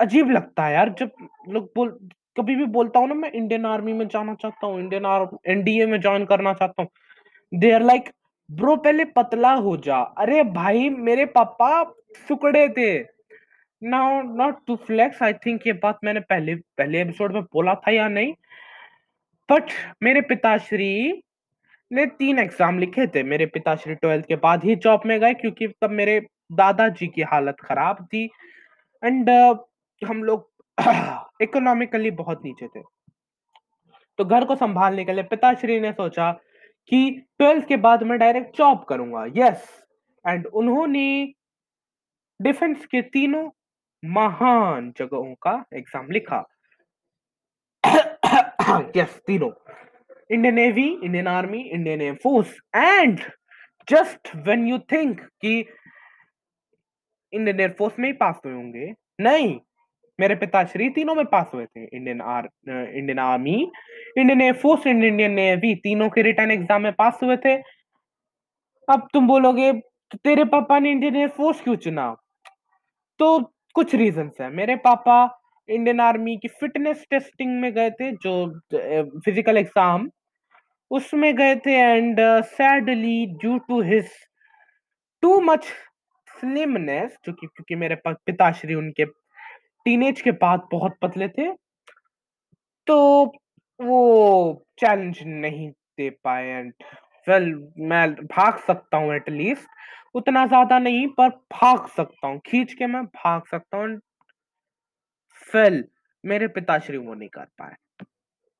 अजीब 0.00 0.30
लगता 0.30 0.64
है 0.64 0.74
यार, 0.74 0.94
जब 0.98 1.10
लोग 1.48 1.70
बोल, 1.76 1.88
कभी 2.36 2.54
भी 2.56 2.64
बोलता 2.66 2.98
हूँ 3.00 3.08
ना, 3.08 3.14
मैं 3.14 3.30
इंडियन 3.32 3.66
आर्मी 3.66 3.92
में 3.92 4.06
जाना 4.08 4.34
चाहता 4.34 4.66
हूँ, 4.66 4.80
इंडियन 4.80 5.06
आर्मी 5.06 5.38
एनडीए 5.52 5.86
में 5.86 6.00
ज्वाइन 6.00 6.24
करना 6.26 6.52
चाहता 6.54 6.82
हूँ। 6.82 6.88
दे 7.52 7.70
आर 7.72 7.82
लाइक 7.82 8.10
ब्रो 8.50 8.76
पहले 8.76 9.04
पतला 9.04 9.52
हो 9.52 9.76
जा। 9.76 9.96
अरे 9.96 10.42
भाई 10.42 10.88
मेरे 10.88 11.24
पापा 11.26 11.84
सुकड़े 12.28 12.68
थे। 12.68 13.06
Now 13.82 14.22
not 14.22 14.58
to 14.66 14.76
flex 14.76 15.22
I 15.22 15.32
think 15.32 15.66
ये 15.66 15.72
बात 15.72 15.98
मैंने 16.04 16.20
पहले 16.20 16.54
पहले 16.54 17.00
एपिसोड 17.00 17.32
में 17.32 17.42
बोला 17.42 17.74
था 17.74 17.90
या 17.90 18.08
नहीं? 18.08 18.34
बट 19.50 19.62
मेरे 20.02 20.20
पिताश्री 20.20 21.22
ने 21.92 22.06
तीन 22.06 22.38
एग्ज़ाम 22.38 22.78
लिखे 22.78 23.06
थे। 23.06 23.22
मेरे 23.22 23.46
पिताश्री 23.46 23.94
ट्वेल्थ 23.94 24.26
के 24.26 24.36
बाद 24.36 24.64
ही 24.64 24.76
जॉब 24.76 25.00
में 25.06 25.20
गए 25.20 25.34
क्योंकि 25.34 25.68
तब 25.68 25.90
मेरे 25.90 26.26
दादाजी 26.52 27.06
की 27.06 27.22
हालत 27.22 27.56
खराब 27.60 28.08
थी। 28.12 28.24
एंड 29.04 29.30
uh, 29.30 29.58
हम 30.08 30.24
लोग 30.24 30.50
इकोनॉमिकली 31.42 32.10
बहुत 32.10 32.42
नीचे 32.44 32.66
थे। 32.66 32.80
तो 34.18 34.24
घर 34.24 34.44
को 34.44 34.56
संभालने 34.56 35.04
के 35.04 35.12
लिए 35.12 35.22
पिताश्री 35.22 35.80
ने 35.80 35.92
सोचा 35.92 36.40
कि 36.90 37.10
ट्वेल्थ 37.38 37.66
के 37.68 37.76
बाद 37.78 38.02
मैं 38.02 38.18
डायरेक्ट 38.18 38.56
जॉब 38.56 38.84
करूँगा। 38.88 39.24
यस 39.36 39.68
एंड 40.24 40.46
उन्होंने 40.46 41.34
डिफेंस 42.40 42.86
के 42.86 43.02
तीनों 43.02 43.48
महान 44.02 44.92
जगहों 44.98 45.34
का 45.42 45.64
एग्ज़ाम 45.74 46.10
लिखा। 46.10 46.44
यस 48.96 49.20
तीनों। 49.26 49.50
Indian 50.30 50.54
navy 50.54 50.86
Indian 50.94 51.26
army 51.28 51.60
Indian 51.60 52.00
air force 52.02 52.54
and 52.76 53.20
just 53.88 54.34
when 54.36 54.66
you 54.66 54.78
think 54.92 55.20
कि 55.20 55.58
इंडियन 57.32 57.60
एयरफोर्स 57.60 57.98
में 57.98 58.08
ही 58.08 58.12
पास 58.16 58.40
हुए 58.44 58.54
होंगे। 58.54 58.92
नहीं। 59.20 59.58
मेरे 60.18 60.34
पिताश्री 60.36 60.88
तीनों 60.90 61.14
में 61.14 61.24
पास 61.26 61.50
हुए 61.54 61.64
थे। 61.66 61.84
Indian 61.86 62.20
are, 62.22 62.48
Indian 62.68 63.18
army, 63.20 63.56
Indian 64.18 64.40
air force 64.42 64.86
Indian 64.86 65.32
navy 65.32 65.74
तीनों 65.82 66.08
के 66.10 66.22
रिटर्न 66.22 66.50
एग्ज़ाम 66.50 66.82
में 66.82 66.92
पास 66.94 67.18
हुए 67.22 67.36
थे। 67.36 67.54
अब 68.88 69.08
तुम 69.12 69.26
बोलोगे 69.28 69.72
तो 69.72 70.18
तेरे 70.24 70.44
पापा 70.46 70.78
ने 70.78 70.90
इंडियन 70.90 71.16
एयरफोर्स 71.16 71.60
क्यों 71.60 71.76
चुना? 71.78 72.14
तो 73.20 73.38
कुछ 73.76 73.94
रीजन 73.94 74.30
है। 74.40 74.50
मेरे 74.52 74.76
पापा 74.82 75.16
इंडियन 75.68 76.00
आर्मी 76.00 76.36
की 76.36 76.48
फिटनेस 76.50 77.04
टेस्टिंग 77.10 77.60
में 77.60 77.72
गए 77.74 77.90
थे, 77.90 78.10
जो 78.12 78.46
फ़िज़िकल 79.24 79.56
एग्ज़ाम 79.58 80.08
उसमें 80.90 81.34
गए 81.36 81.54
थे 81.56 81.72
and 81.72 82.20
sadly 82.46 83.26
due 83.40 83.56
to 83.68 83.80
his 83.82 84.10
too 85.22 85.40
much 85.40 85.64
slimness 86.28 87.16
जो 87.26 87.32
कि, 87.32 87.46
क्योंकि 87.46 87.74
मेरे 87.74 87.96
पिताश्री 88.06 88.74
उनके 88.74 89.04
टीनेज 89.86 90.20
के 90.20 90.30
बाद 90.42 90.68
बहुत 90.72 90.96
पतले 91.02 91.28
थे 91.28 91.50
तो 92.86 92.96
वो 93.80 93.98
चैलेंज 94.80 95.18
नहीं 95.26 95.68
दे 95.70 96.08
पाए 96.24 96.46
एंड 96.48 96.72
वेल 97.26 97.44
मैं 97.88 98.08
भाग 98.14 98.58
सकता 98.66 98.96
हूँ 98.96 99.14
एटलीस्ट 99.14 99.68
उतना 100.14 100.46
ज़्यादा 100.46 100.78
नहीं 100.78 101.06
पर 101.18 101.28
भाग 101.52 101.86
सकता 101.96 102.28
हूँ 102.28 102.40
खींच 102.46 102.72
के 102.72 102.86
मैं 102.86 103.04
भाग 103.06 103.42
सकता 103.50 103.78
हूँ 103.78 103.96
फेल 105.46 105.82
मेरे 106.24 106.48
पिताश्री 106.48 106.98
वो 106.98 107.14
नहीं 107.14 107.28
कर 107.28 107.44
पाए। 107.58 107.74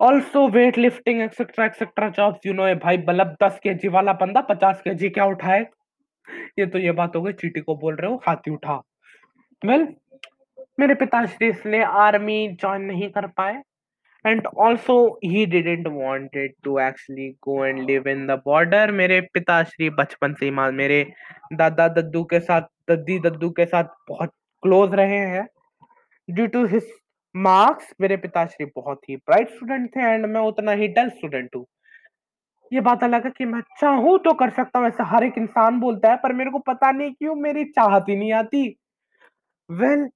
Also 0.01 0.47
weight 0.49 0.79
lifting 0.79 1.21
etcetera 1.23 1.65
etcetera 1.67 2.09
jobs 2.17 2.47
you 2.47 2.53
know 2.55 2.75
भाई 2.83 2.99
बल्लब 3.07 3.37
दस 3.43 3.59
के 3.63 3.75
जी 3.75 3.89
वाला 3.89 4.13
बंदा 4.21 4.41
पचास 4.51 4.81
के 4.83 4.95
जी 4.95 5.09
क्या 5.11 5.25
उठाए? 5.27 5.61
ये 6.59 6.67
तो 6.67 6.79
ये 6.79 6.93
बात 6.93 7.17
हो 7.17 7.23
गई 7.23 7.33
चीटी 7.35 7.61
को 7.61 7.77
बोल 7.77 7.97
रहे 7.97 8.11
हो 8.11 8.21
हाथी 8.27 8.51
उठा। 8.51 8.77
वेल 9.63 9.81
well, 9.81 9.95
मेरे 10.79 10.95
पिताश्री 10.95 11.49
इसलिए 11.49 11.83
आर्मी 11.83 12.49
ज्वाइन 12.61 12.83
नहीं 12.83 13.09
कर 13.11 13.27
पाए। 13.29 13.63
And 14.25 14.47
also 14.47 14.97
he 15.25 15.45
didn't 15.47 15.87
wanted 15.87 16.55
to 16.65 16.79
actually 16.81 17.29
go 17.45 17.65
and 17.65 17.79
live 17.81 18.09
in 18.09 18.27
the 18.27 18.41
border 18.45 18.91
मेरे 18.93 19.21
पिताश्री 19.35 19.91
बचपन 19.99 20.35
से 20.35 20.45
ही 20.47 20.71
मेरे 20.73 21.03
दादा 21.53 21.87
दद्दू 21.91 22.23
के 22.25 22.41
साथ 22.41 22.63
दद्दी 22.91 23.19
दद्दू 23.21 23.51
के 23.51 23.67
साथ 23.67 23.85
बहुत 24.09 24.33
क्लोज 24.63 24.95
रहे 24.95 25.19
हैं। 25.29 25.47
ड्यू 26.29 26.47
टू 26.47 26.65
हिस 26.67 26.91
मार्क्स 27.35 27.93
मेरे 28.01 28.17
पिताश्री 28.17 28.67
बहुत 28.77 29.09
ही 29.09 29.17
ब्राइट 29.17 29.51
स्टूडेंट 29.51 29.89
थे 29.97 30.01
एंड 30.03 30.27
मैं 30.27 30.41
उतना 30.43 30.73
ही 30.73 30.89
डल 30.89 31.09
स्टूडेंट 31.11 31.57
हूँ। 31.57 31.67
ये 32.73 32.81
बात 32.81 33.03
अलग 33.05 33.25
है 33.25 33.31
कि 33.31 33.45
मैं 33.45 33.61
चाहूँ 33.81 34.19
तो 34.19 34.33
कर 34.35 34.51
सकता 34.51 34.79
हूँ 34.79 34.87
ऐसा 34.89 35.05
हर 35.07 35.25
एक 35.25 35.39
इंसान 35.39 35.81
बोलता 35.81 36.11
है 36.11 36.17
पर 36.23 36.33
मेरे 36.33 36.51
को 36.51 36.59
पता 36.67 36.91
नहीं 36.93 37.13
क्यों 37.13 37.35
मेरी 37.37 37.65
चाहत 37.65 38.09
ही 38.09 38.17
नहीं 38.17 38.33
आती। 38.33 38.67
वेल 39.69 39.99
well, 39.99 40.11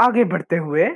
आगे 0.00 0.24
बढ़ते 0.24 0.56
हुए 0.58 0.88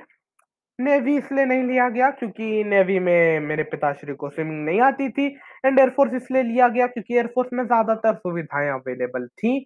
नेवी 0.78 1.16
इसलिए 1.16 1.44
नहीं 1.44 1.62
लिया 1.62 1.88
गया 1.88 2.10
क्योंकि 2.10 2.62
नेवी 2.64 2.98
में 2.98 3.40
मेरे 3.40 3.62
पिताश्री 3.62 4.14
को 4.14 4.28
स्विमिंग 4.30 4.64
नहीं 4.64 4.80
आती 4.80 5.08
थी 5.08 5.26
एंड 5.66 5.78
एयरफोर्स 5.78 6.14
इसलिए 6.14 6.42
लिया 6.42 6.68
गया 6.68 6.86
क्योंकि 6.86 7.14
एयरफोर्स 7.14 7.52
में 7.52 7.64
ज़्यादातर 7.66 8.14
सुविधाएँ 8.14 8.70
अवेलेबल 8.70 9.26
थी 9.38 9.56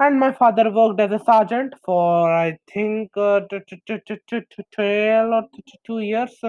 and 0.00 0.18
my 0.20 0.30
father 0.30 0.68
worked 0.68 1.00
as 1.00 1.12
a 1.12 1.22
sergeant 1.22 1.74
for 1.86 2.30
I 2.30 2.52
think 2.76 3.18
two 5.86 5.98
years 6.00 6.40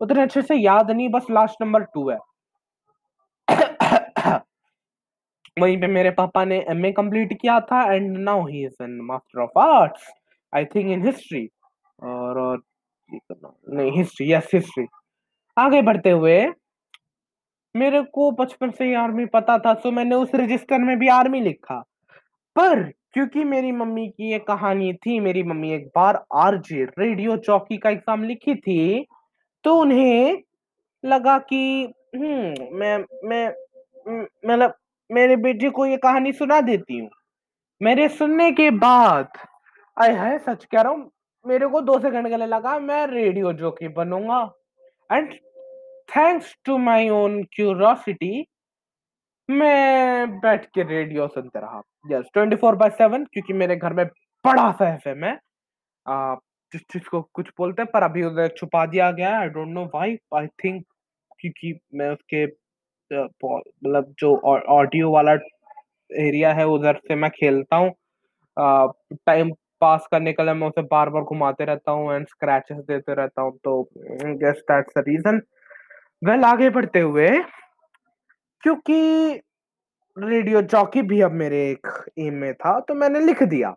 उतने 0.00 0.22
अच्छे 0.22 0.42
से 0.42 0.54
याद 0.56 0.90
नहीं, 0.90 1.08
बस 1.10 1.26
लास्ट 1.30 1.62
नंबर 1.62 1.82
टू 1.94 2.08
है। 2.10 2.18
वहीं 5.56 5.76
पे 5.80 5.86
मेरे 5.86 6.10
पापा 6.10 6.44
ने 6.44 6.58
एमए 6.70 6.92
कंप्लीट 6.92 7.32
किया 7.40 7.58
था 7.72 7.82
and 7.94 8.16
now 8.18 8.46
he 8.46 8.64
is 8.66 8.82
an 8.82 8.98
master 9.02 9.40
of 9.42 9.58
arts 9.58 10.08
I 10.52 10.64
think 10.64 10.90
in 10.92 11.04
history 11.06 11.48
और, 12.02 12.38
और 12.40 12.62
नहीं 13.10 13.90
हिस्ट्री 13.92 14.32
यस 14.32 14.50
हिस्ट्री 14.54 14.86
आगे 15.56 15.82
बढ़ते 15.82 16.10
हुए 16.10 16.40
मेरे 17.74 18.02
को 18.14 18.30
बचपन 18.32 18.70
से 18.70 18.84
ही 18.84 18.94
आर्मी 18.94 19.24
पता 19.34 19.58
था 19.58 19.74
सो 19.74 19.90
मैंने 19.90 20.14
उस 20.16 20.34
रजिस्टर 20.34 20.78
में 20.78 20.98
भी 20.98 21.08
आर्मी 21.10 21.40
लिखा। 21.40 21.78
पर 22.56 22.82
क्योंकि 23.12 23.44
मेरी 23.44 23.72
मम्मी 23.72 24.06
की 24.08 24.30
ये 24.30 24.38
कहानी 24.38 24.92
थी 24.96 25.18
मेरी 25.20 25.42
मम्मी 25.42 25.72
एक 25.74 25.86
बार 25.96 26.22
आरजे 26.36 26.84
रेडियो 26.98 27.36
चौकी 27.36 27.76
का 27.76 27.90
एग्ज़ाम 27.90 28.24
लिखी 28.24 28.54
थी 28.56 29.06
तो 29.64 29.74
उन्हें 29.80 30.42
लगा 31.04 31.38
कि 31.38 31.62
हम्म 32.16 32.76
मैं 32.78 32.96
मैं 33.28 33.46
मतलब 34.08 34.74
मेरे 35.10 35.36
बेटे 35.36 35.70
को 35.70 35.86
ये 35.86 35.96
कहानी 35.96 36.32
सुना 36.32 36.60
देती 36.60 36.98
हूँ। 36.98 37.08
मेरे 37.80 38.08
सुनने 38.08 38.50
के 38.52 38.70
बाद 38.70 39.38
आय 39.96 40.12
है 40.14 40.38
सच 40.38 40.64
कह 40.64 40.80
रहा 40.80 40.92
हूँ, 40.92 41.10
मेरे 41.44 41.66
को 41.68 41.80
दो 41.82 41.98
सेकंड 42.00 42.28
के 42.28 42.36
लिए 42.36 42.46
लगा, 42.46 42.78
मैं 42.80 43.06
radio 43.06 43.52
jockey 43.54 43.88
बनूँगा। 43.90 44.40
And 45.10 45.32
thanks 46.08 46.54
to 46.64 46.76
my 46.78 47.08
own 47.10 47.42
curiosity 47.54 48.46
मैं 49.48 50.38
बैठ 50.40 50.64
के 50.66 50.82
रेडियो 50.84 51.26
सुनते 51.28 51.60
रहा। 51.60 51.82
Yes 52.10 52.26
twenty 52.34 52.56
four 52.56 52.76
by 52.76 52.90
seven 52.92 53.24
क्योंकि 53.24 53.52
मेरे 53.54 53.76
घर 53.76 53.92
में 53.92 54.04
बड़ा 54.44 54.70
सा 54.72 54.88
एफ़ 54.94 55.08
एम 55.08 55.24
है। 55.24 55.34
जिस 56.72 56.82
चीज़ 56.82 57.08
को 57.10 57.20
कुछ 57.34 57.48
बोलते 57.58 57.82
हैं, 57.82 57.90
पर 57.92 58.02
अभी 58.02 58.22
उधर 58.24 58.48
छुपा 58.56 58.84
दिया 58.86 59.10
गया 59.12 59.38
I 59.38 59.48
don't 59.48 59.68
know 59.68 59.84
why 59.86 60.16
I 60.36 60.46
think 60.64 60.84
क्योंकि 61.40 61.78
मैं 61.94 62.10
उसके 62.10 62.44
मतलब 63.10 64.14
जो 64.20 64.36
ऑडियो 64.70 65.10
वाला 65.10 65.32
एरिया 66.10 66.52
है, 66.54 66.66
उधर 66.66 67.00
से 67.08 67.14
मैं 67.14 67.30
खेलता 67.30 67.76
हूँ। 67.76 67.90
टाइम 68.56 69.50
पास 69.80 70.06
करने 70.12 70.32
के 70.32 70.44
लिए 70.44 70.54
मैं 70.54 70.68
उसे 70.68 70.82
बार 70.88 71.08
बार 71.10 71.22
घुमाते 71.24 71.64
रहता 71.64 71.92
हूँ 71.92 72.14
एंड 72.14 72.26
स्क्रैचेस 72.28 72.78
देते 72.78 73.14
रहता 73.14 73.42
हूँ 73.42 73.56
तो 73.64 73.82
guess 73.94 74.62
that's 74.70 74.98
the 74.98 75.04
reason 75.08 75.40
well 76.22 76.44
आगे 76.44 76.70
बढ़ते 76.70 77.00
हुए, 77.00 77.28
क्योंकि 78.62 79.40
रेडियो 80.16 80.62
चौकी 80.64 81.02
भी 81.02 81.20
अब 81.20 81.32
मेरे 81.34 81.58
एक 81.70 81.86
एम 82.18 82.34
में 82.36 82.52
था 82.54 82.78
तो 82.80 82.94
मैंने 82.94 83.20
लिख 83.20 83.42
दिया। 83.44 83.70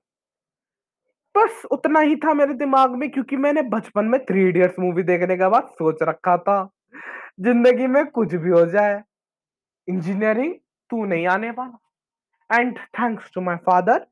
बस 1.35 1.63
उतना 1.71 1.99
ही 1.99 2.15
था 2.15 2.33
मेरे 2.33 2.53
दिमाग 2.55 2.95
में, 2.95 3.09
क्योंकि 3.11 3.37
मैंने 3.37 3.61
बचपन 3.69 4.05
में 4.05 4.19
थ्री 4.25 4.47
इडियट्स 4.49 4.79
मूवी 4.79 5.03
देखने 5.03 5.37
के 5.37 5.47
बाद 5.49 5.69
सोच 5.73 6.03
रखा 6.03 6.35
था, 6.37 6.69
ज़िंदगी 7.41 7.87
में 7.87 8.05
कुछ 8.07 8.33
भी 8.35 8.49
हो 8.49 8.65
जाए। 8.67 9.01
इंजीनियरिंग 9.87 10.53
तू 10.91 11.05
नहीं 11.05 11.27
आने 11.27 11.49
वाला। 11.51 12.59
And 12.59 12.77
thanks 12.99 13.31
to 13.35 13.41
my 13.41 13.55
father 13.65 14.05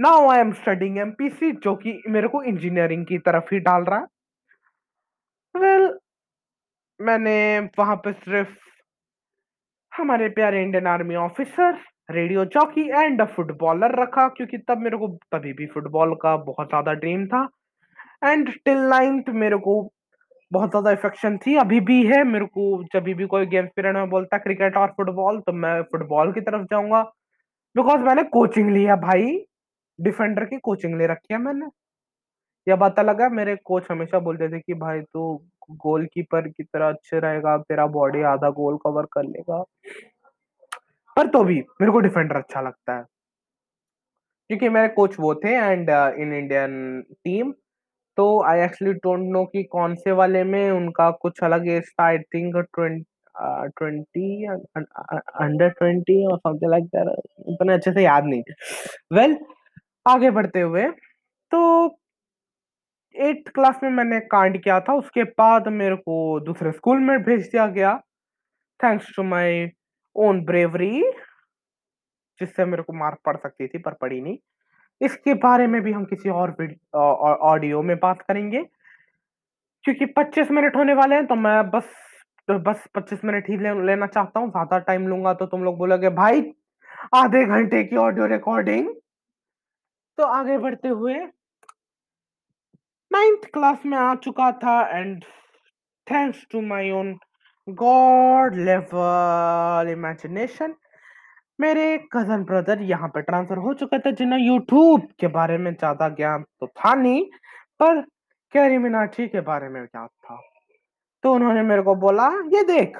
now 0.00 0.28
I 0.30 0.40
am 0.40 0.52
studying 0.52 0.98
MPC 0.98 1.52
जो 1.64 1.74
कि 1.76 2.00
मेरे 2.08 2.28
को 2.28 2.42
इंजीनियरिंग 2.42 3.04
की 3.06 3.18
तरफ़ 3.20 3.54
ही 3.54 3.60
डाल 3.60 3.82
रहा 3.84 3.98
है। 3.98 4.06
वेल 5.54 5.82
well, 5.82 5.94
मैंने 7.00 7.58
वहाँ 7.78 7.96
पे 7.96 8.12
सिर्फ़ 8.12 8.58
हमारे 9.92 10.28
प्यारे 10.30 10.62
इंडियन 10.62 10.86
आर्मी 10.86 11.14
ऑफिसर 11.16 11.78
रेडियो 12.10 12.44
चौकी 12.46 12.82
एंड 12.90 13.20
अ 13.20 13.24
फुटबॉलर 13.26 14.00
रखा 14.00 14.26
क्योंकि 14.28 14.58
तब 14.58 14.78
मेरे 14.78 14.96
को 14.96 15.08
तभी 15.32 15.52
भी 15.52 15.66
फुटबॉल 15.66 16.14
का 16.14 16.36
बहुत 16.44 16.68
ज़्यादा 16.68 16.92
ड्रीम 16.94 17.26
था। 17.26 17.48
एंड 18.24 18.50
टिल 18.64 18.78
नाइन्थ 18.88 19.28
मेरे 19.36 19.56
को 19.58 19.80
बहुत 20.52 20.70
ज़्यादा 20.70 20.90
इफेक्शन 20.90 21.36
थी 21.38 21.56
अभी 21.56 21.80
भी 21.80 22.02
है। 22.06 22.22
मेरे 22.24 22.44
को 22.46 22.82
जब 22.94 23.02
भी 23.04 23.26
कोई 23.26 23.46
गेम 23.46 23.66
पीरियड 23.66 23.96
में 23.96 24.08
बोलता 24.10 24.38
क्रिकेट 24.38 24.76
और 24.76 24.90
फुटबॉल 24.96 25.40
तो 25.40 25.52
मैं 25.54 25.80
फुटबॉल 25.82 26.32
की 26.32 26.40
तरफ़ 26.40 26.62
जाऊँगा। 26.70 27.02
बिकॉज़ 27.76 28.00
मैंने 28.02 28.22
कोचिंग 28.30 28.70
लिया 28.70 28.96
भाई। 28.98 29.38
डिफेंडर 30.00 30.44
की 30.44 30.58
कोचिंग 30.58 30.98
ले 30.98 31.06
रखी 31.06 31.34
है 31.34 31.40
मैंने। 31.40 31.66
यह 32.66 32.76
बात 32.76 32.98
अलग 32.98 33.20
है 33.22 33.28
मेरे 33.34 33.56
कोच 33.64 33.86
हमेशा 33.90 34.18
बोलते 34.18 34.48
थे 34.48 34.60
कि 34.60 34.74
भाई 34.74 35.00
तू 35.02 35.34
गोलकीपर 35.82 36.48
की 36.48 36.62
तरह 36.62 36.88
अच्छे 36.88 37.20
रहेगा 37.20 37.56
तेरा 37.58 37.86
बॉडी 37.96 38.22
आधा 38.32 38.50
गोल 38.50 38.76
कवर 38.84 39.06
कर 39.12 39.24
लेगा। 39.24 39.62
पर 41.16 41.26
तो 41.26 41.42
भी 41.44 41.58
मेरे 41.80 41.92
को 41.92 42.00
डिफेंडर 42.00 42.36
अच्छा 42.36 42.60
लगता 42.60 42.96
है। 42.98 43.04
क्योंकि 44.50 44.68
मेरे 44.68 44.88
कोच 44.88 45.18
वो 45.20 45.34
थे 45.34 45.54
एंड 45.54 45.90
इन 45.90 46.32
इंडियन 46.34 47.02
टीम 47.24 47.52
तो 48.18 48.24
आई 48.42 48.60
एक्चुअली 48.60 48.92
डोंट 48.94 49.20
नो 49.32 49.44
कि 49.44 49.62
कौन 49.64 49.94
से 49.94 50.12
वाले 50.12 50.42
में 50.44 50.70
उनका 50.70 51.10
कुछ 51.22 51.42
अलग 51.44 51.68
एज 51.68 51.90
था 51.90 52.04
I 52.04 52.18
think 52.34 52.56
twenty 52.74 54.46
under 54.46 55.68
twenty 55.68 56.24
और 56.26 56.38
समथिंग 56.38 56.70
लाइक 56.70 56.84
दैट 56.96 57.70
अच्छे 57.70 57.92
से 57.92 58.02
याद 58.02 58.24
नहीं। 58.24 58.42
वेल 59.12 59.32
well, 59.32 59.38
आगे 60.06 60.30
बढ़ते 60.30 60.60
हुए। 60.60 60.86
तो 61.52 61.60
एट्थ 63.14 63.48
क्लास 63.54 63.80
में 63.82 63.90
मैंने 63.90 64.20
कांड 64.26 64.62
किया 64.62 64.78
था 64.80 64.94
उसके 64.94 65.22
बाद 65.38 65.68
मेरे 65.70 65.96
को 65.98 66.18
दूसरे 66.40 66.72
स्कूल 66.72 66.98
में 67.00 67.18
भेज 67.22 67.40
दिया 67.42 67.66
गया। 67.68 67.96
Thanks 68.80 69.12
to 69.16 69.22
my 69.24 69.70
own 70.16 70.40
bravery 70.44 71.00
जिससे 72.40 72.64
मेरे 72.64 72.82
को 72.82 72.92
मार्क 72.94 73.18
पड़ 73.26 73.36
सकती 73.36 73.66
थी 73.66 73.78
पर 73.78 73.94
पड़ी 74.00 74.20
नहीं। 74.20 74.36
इसके 75.00 75.34
बारे 75.36 75.66
में 75.66 75.80
भी 75.82 75.92
हम 75.92 76.04
किसी 76.04 76.30
और 76.30 76.50
ऑडियो 76.94 77.82
में 77.82 77.96
बात 77.98 78.22
करेंगे। 78.22 78.62
क्योंकि 79.84 80.06
25 80.08 80.50
मिनट 80.50 80.76
होने 80.76 80.94
वाले 80.94 81.14
हैं 81.14 81.26
तो 81.26 81.34
मैं 81.36 81.70
बस 81.70 81.84
तो 82.48 82.58
बस 82.60 82.84
25 82.94 83.24
मिनट 83.24 83.48
ही 83.50 83.56
ले, 83.56 83.74
लेना 83.86 84.06
चाहता 84.06 84.40
हूँ। 84.40 84.50
ज़्यादा 84.50 84.78
टाइम 84.80 85.06
लूँगा 85.08 85.32
तो 85.34 85.46
तुम 85.46 85.64
लोग 85.64 85.76
बोलोगे 85.78 86.08
भाई 86.16 86.42
आधे 87.14 87.44
घंटे 87.46 87.82
की 87.84 87.96
ऑडियो 87.98 88.26
रिकॉर्डिंग 88.28 88.88
तो 90.20 90.26
आगे 90.26 90.56
बढ़ते 90.58 90.88
हुए 90.88 91.14
नाइन्थ 93.10 93.44
क्लास 93.52 93.84
में 93.86 93.96
आ 93.98 94.14
चुका 94.14 94.50
था 94.62 94.80
and 94.88 95.24
thanks 96.06 96.44
to 96.50 96.60
my 96.62 96.90
own 96.90 97.12
god 97.68 98.54
level 98.56 99.90
imagination 99.92 100.74
मेरे 101.58 101.86
कज़न 102.12 102.44
ब्रदर 102.44 102.82
यहाँ 102.82 103.08
पे 103.14 103.22
ट्रांसफ़र 103.22 103.58
हो 103.58 103.72
चुके 103.74 103.98
थे, 103.98 104.12
जिन्हें 104.12 104.40
यूट्यूब 104.40 105.08
के 105.20 105.26
बारे 105.28 105.58
में 105.58 105.72
ज़्यादा 105.72 106.08
ज्ञान 106.08 106.44
तो 106.60 106.66
था 106.66 106.94
नहीं, 106.94 107.24
पर 107.80 108.00
कैरी 108.54 108.78
मिनाटी 108.78 109.26
के 109.28 109.40
बारे 109.40 109.68
में 109.68 109.84
ज्ञान 109.84 110.06
था। 110.06 110.40
तो 111.24 111.32
उन्होंने 111.34 111.62
मेरे 111.62 111.82
को 111.82 111.94
बोला, 112.04 112.28
ये 112.54 112.62
देख, 112.66 112.96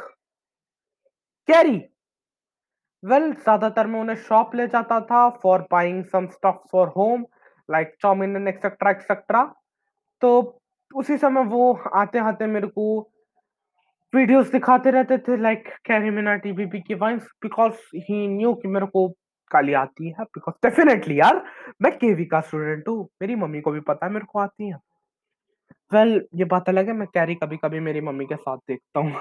कैरी 1.48 1.78
वेल 3.02 3.30
ज़्यादातर 3.32 3.86
मैं 3.86 4.00
उन्हें 4.00 4.16
शॉप 4.18 4.54
ले 4.54 4.66
जाता 4.68 5.00
था 5.00 5.28
for 5.42 5.66
buying 5.70 6.04
some 6.04 6.26
stuff 6.26 6.56
for 6.72 6.88
home 6.96 7.24
like 7.68 7.94
chowmein 8.02 8.48
etcetera 8.48 8.90
etcetera 8.90 9.42
तो 10.22 10.30
उसी 10.94 11.16
समय 11.18 11.44
वो 11.44 11.72
आते 11.94 12.18
आते 12.18 12.46
मेरे 12.46 12.66
को 12.68 12.86
वीडियोस 14.12 14.50
दिखाते 14.52 14.90
रहते 14.90 15.18
थे 15.18 15.36
लाइक 15.36 15.68
कैरी 15.86 16.10
मिनाटी 16.10 16.52
बीबी 16.52 16.80
की 16.80 16.94
वाइन्स 16.94 17.24
बिकॉज़ 17.42 17.74
ही 17.98 18.26
न्यू 18.28 18.52
कि 18.54 18.68
मेरे 18.68 18.86
को 18.86 19.08
काली 19.50 19.72
आती 19.74 20.08
है 20.08 20.24
बिकॉज़ 20.24 20.54
डेफिनेटली 20.62 21.18
यार 21.20 21.42
मैं 21.82 21.92
केवी 21.98 22.24
का 22.24 22.40
स्टूडेंट 22.40 22.88
हूँ 22.88 23.02
मेरी 23.22 23.34
मम्मी 23.36 23.60
को 23.60 23.70
भी 23.70 23.80
पता 23.80 24.06
है 24.06 24.12
मेरे 24.12 24.26
को 24.32 24.38
आती 24.38 24.68
है। 24.68 24.76
वेल 25.92 26.12
well, 26.12 26.26
ये 26.34 26.44
बात 26.44 26.68
अलग 26.68 26.86
है 26.86 26.92
मैं 26.92 27.06
कैरी 27.14 27.34
कभी 27.34 27.56
कभी 27.56 27.80
मेरी 27.80 28.00
मम्मी 28.00 28.24
के 28.26 28.36
साथ 28.36 28.56
देखता 28.68 29.00
हूँ। 29.00 29.12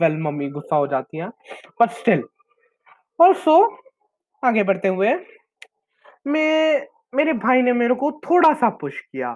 वेल 0.00 0.10
well, 0.10 0.24
मम्मी 0.24 0.48
गुस्सा 0.50 0.76
हो 0.76 0.86
जाती 0.86 1.18
है 1.18 1.28
बट 1.80 1.90
स्टिल 1.92 2.24
ऑल्सो 3.18 3.54
आगे 4.42 4.62
बढ़ते 4.62 4.88
हुए, 4.88 5.12
मैं, 6.26 6.86
मेरे 7.14 7.32
भाई 7.32 7.62
ने 7.62 7.72
मेरे 7.72 7.94
को 7.94 8.10
थोड़ा 8.24 8.52
सा 8.54 8.68
पुश 8.80 9.00
किया। 9.00 9.30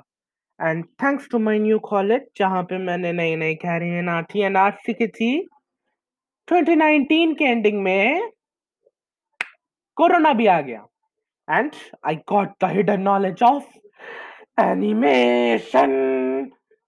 And 0.61 0.85
thanks 1.03 1.29
to 1.31 1.38
my 1.38 1.59
new 1.59 1.79
college 1.79 2.27
जहाँ 2.37 2.62
पे 2.62 2.79
मैंने 2.79 3.12
नई 3.12 3.37
नई 3.37 3.55
कैरी 3.55 4.01
नाठी 4.03 4.40
एंड 4.40 4.57
आर्ट 4.57 4.75
सीखी 4.87 5.07
थी 5.09 5.31
2019 6.49 7.35
के 7.38 7.45
एंडिंग 7.45 7.83
में 7.83 8.31
कोरोना 9.97 10.33
भी 10.33 10.47
आ 10.47 10.61
गया। 10.61 10.87
And 11.49 11.73
I 12.07 12.16
got 12.29 12.53
the 12.64 12.71
hidden 12.71 13.01
knowledge 13.01 13.42
of 13.42 13.66
animation 14.61 15.90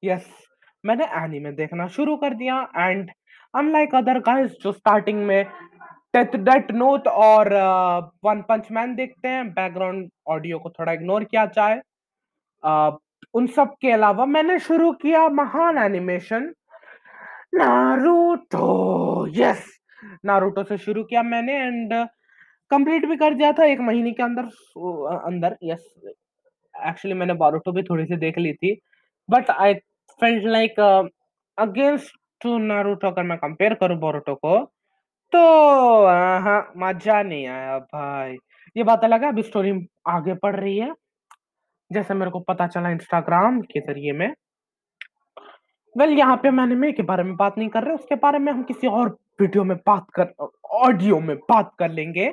yes 0.02 0.30
मैंने 0.84 1.04
एनिमे 1.24 1.52
देखना 1.52 1.86
शुरू 1.88 2.16
कर 2.16 2.34
दिया। 2.34 2.60
एंड 2.76 3.10
अनलाइक 3.54 3.94
अदर 3.94 4.18
गाइस 4.20 4.56
जो 4.62 4.72
स्टार्टिंग 4.72 5.24
में 5.26 5.44
डेथ 6.16 6.70
नोट 6.72 7.06
और 7.08 7.52
वन 8.24 8.40
पंच 8.48 8.68
मैन 8.72 8.94
देखते 8.94 9.28
हैं। 9.28 9.48
बैकग्राउंड 9.50 10.08
ऑडियो 10.28 10.58
को 10.58 10.70
थोड़ा 10.70 10.92
इग्नोर 10.92 11.24
किया 11.24 11.44
जाए। 11.56 11.80
उन 13.34 13.46
सब 13.46 13.74
के 13.80 13.90
अलावा 13.92 14.24
मैंने 14.26 14.58
शुरू 14.58 14.90
किया 15.00 15.28
महान 15.30 15.78
एनिमेशन 15.78 16.52
नारुतो 17.54 19.26
यस 19.36 19.64
नारुतो 20.24 20.64
से 20.64 20.76
शुरू 20.78 21.02
किया 21.04 21.22
मैंने 21.22 21.56
एंड 21.56 21.92
कंप्लीट 22.70 23.06
भी 23.06 23.16
कर 23.16 23.34
दिया 23.34 23.52
था 23.52 23.64
एक 23.64 23.80
महीने 23.80 24.12
के 24.12 24.22
अंदर। 24.22 24.42
अंदर 25.26 25.56
यस 25.64 25.84
एक्चुअली 26.74 27.14
मैंने 27.18 27.34
बारूटो 27.34 27.72
भी 27.72 27.82
थोड़ी 27.82 28.04
सी 28.04 28.16
देख 28.16 28.38
ली 28.38 28.52
थी। 28.52 28.74
But 29.28 29.50
I 29.50 29.74
felt 30.20 30.44
like 30.46 30.80
against 31.58 32.16
to 32.40 32.56
Naruto 32.58 33.06
अगर 33.08 33.22
मैं 33.22 33.38
कंपेयर 33.38 33.74
करूँ 33.74 33.98
बोरुटो 34.00 34.34
को 34.34 34.56
तो 35.34 36.06
हाँ 36.06 36.72
मज़ा 36.76 37.22
नहीं 37.22 37.46
आया 37.46 37.78
भाई। 37.78 38.36
ये 38.76 38.82
बात 38.82 39.04
अलग 39.04 39.22
है 39.22 39.28
अभी 39.28 39.42
स्टोरी 39.42 39.72
आगे 40.08 40.34
बढ़ 40.34 40.56
रही 40.56 40.78
है। 40.78 40.92
जैसे 41.90 42.14
मेरे 42.14 42.30
को 42.30 42.40
पता 42.40 42.66
चला 42.66 42.90
इंस्टाग्राम 42.90 43.60
के 43.62 43.80
ज़रिए 43.80 44.12
में। 44.12 44.26
वेल 45.96 46.08
well, 46.08 46.18
यहाँ 46.18 46.36
पे 46.36 46.50
मैं 46.50 46.64
एनिमे 46.64 46.92
के 46.92 47.02
बारे 47.02 47.22
में 47.22 47.34
बात 47.36 47.58
नहीं 47.58 47.68
कर 47.68 47.82
रहे 47.82 47.94
उसके 47.94 48.14
बारे 48.14 48.38
में 48.38 48.52
हम 48.52 48.62
किसी 48.62 48.86
और 48.86 49.08
वीडियो 49.40 49.64
में 49.64 49.76
बात 49.76 50.06
कर 50.14 50.32
ऑडियो 50.64 51.18
में 51.20 51.36
बात 51.36 51.72
कर 51.78 51.90
लेंगे। 51.90 52.28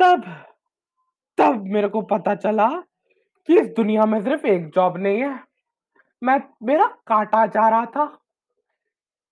तब 0.00 0.24
तब 1.38 1.64
मेरे 1.66 1.88
को 1.88 2.02
पता 2.02 2.34
चला 2.34 2.68
कि 3.48 3.58
इस 3.60 3.66
दुनिया 3.76 4.06
में 4.06 4.20
सिर्फ़ 4.22 4.46
एक 4.46 4.68
जॉब 4.68 4.96
नहीं 4.98 5.20
है। 5.20 5.38
मैं 6.22 6.38
मेरा 6.62 6.86
काटा 7.06 7.46
जा 7.46 7.68
रहा 7.68 7.84
था। 7.86 8.04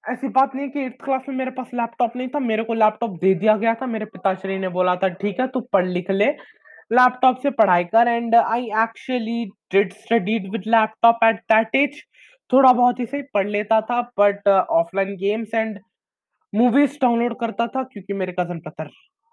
ऐसी 0.05 0.29
बात 0.29 0.55
नहीं 0.55 0.69
कि 0.71 0.81
एट्थ 0.81 1.05
क्लास 1.05 1.23
में 1.29 1.35
मेरे 1.37 1.51
पास 1.51 1.71
लैपटॉप 1.75 2.17
नहीं 2.17 2.29
था 2.29 2.39
मेरे 2.41 2.63
को 2.63 2.75
लैपटॉप 2.75 3.19
दे 3.21 3.35
दिया 3.35 3.57
गया 3.57 3.75
था 3.75 3.87
मेरे 3.87 4.05
पिताश्री 4.07 4.59
ने 4.59 4.69
बोला 4.69 4.95
था 4.97 5.09
ठीक 5.21 5.41
है 5.41 5.47
तू 5.49 5.61
पढ़ 5.73 5.87
लिख 5.87 6.11
ले 6.11 6.27
लैपटॉप 6.91 7.39
से 7.43 7.51
पढ़ाई 7.53 7.85
कर 7.85 8.09
and 8.09 8.35
I 8.35 8.67
actually 8.83 9.45
did 9.73 9.93
studied 9.95 10.51
with 10.53 10.63
laptop 10.67 11.25
at 11.25 11.41
that 11.53 11.77
age 11.77 12.03
थोड़ा 12.51 12.73
बहुत 12.73 13.01
ही 13.01 13.07
सही 13.07 13.23
पढ़ 13.35 13.49
लेता 13.49 13.81
था 13.81 14.01
but 14.19 14.49
offline 14.49 15.17
games 15.17 15.55
and 15.55 15.79
movies 16.53 16.99
download 17.01 17.39
करता 17.41 17.67
था 17.67 17.83
क्योंकि 17.85 18.13
मेरे 18.15 18.33
कज़न 18.33 18.61
पत्थर 18.61 18.91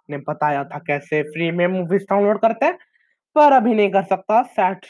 ने 0.09 0.17
बताया 0.27 0.63
था 0.63 0.79
कैसे 0.87 1.21
फ्री 1.23 1.51
में 1.51 1.67
मूवीज़ 1.67 2.05
डाउनलोड 2.09 2.39
करते 2.41 2.65
हैं 2.65 2.77
पर 3.35 3.53
अभी 3.53 3.73
नहीं 3.75 3.91
कर 3.91 4.03
सकता 4.05 4.41
सैट 4.55 4.85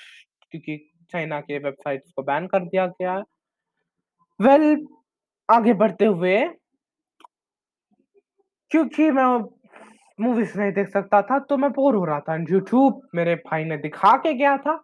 क्योंकि 0.51 0.77
चाइना 1.13 1.39
के 1.41 1.57
वेबसाइट्स 1.59 2.11
को 2.11 2.23
बैन 2.23 2.47
कर 2.47 2.65
दिया 2.65 2.85
गया 2.87 3.21
वेल 4.39 4.61
well, 4.65 5.00
आगे 5.51 5.73
बढ़ते 5.75 6.05
हुए, 6.05 6.37
क्योंकि 8.71 9.09
मैं 9.11 9.25
मूवीज़ 10.19 10.57
नहीं 10.59 10.71
देख 10.73 10.87
सकता 10.89 11.21
था 11.21 11.37
तो 11.41 11.57
मैं 11.57 11.71
बोर 11.71 11.95
हो 11.95 12.03
रहा 12.05 12.19
था। 12.19 12.35
यूट्यूब 12.49 13.01
मेरे 13.15 13.35
भाई 13.37 13.63
ने 13.65 13.77
दिखा 13.79 14.15
के 14.17 14.33
गया 14.33 14.57
था। 14.57 14.81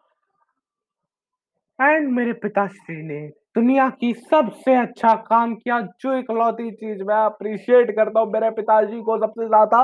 एंड 1.80 2.10
मेरे 2.12 2.34
पिताश्री 2.36 3.02
ने 3.04 3.28
दुनिया 3.56 3.90
की 3.92 4.14
सबसे 4.14 4.76
अच्छा 4.76 5.14
काम 5.24 5.54
किया, 5.56 5.80
जो 5.80 6.18
इकलौती 6.18 6.72
चीज़ 6.72 7.04
मैं 7.04 7.16
अप्रिशिएट 7.16 7.92
करता 7.96 8.20
हूँ, 8.20 8.32
मेरे 8.32 8.50
पिताजी 8.52 9.02
को 9.02 9.18
सबसे 9.18 9.48
ज़्यादा। 9.48 9.84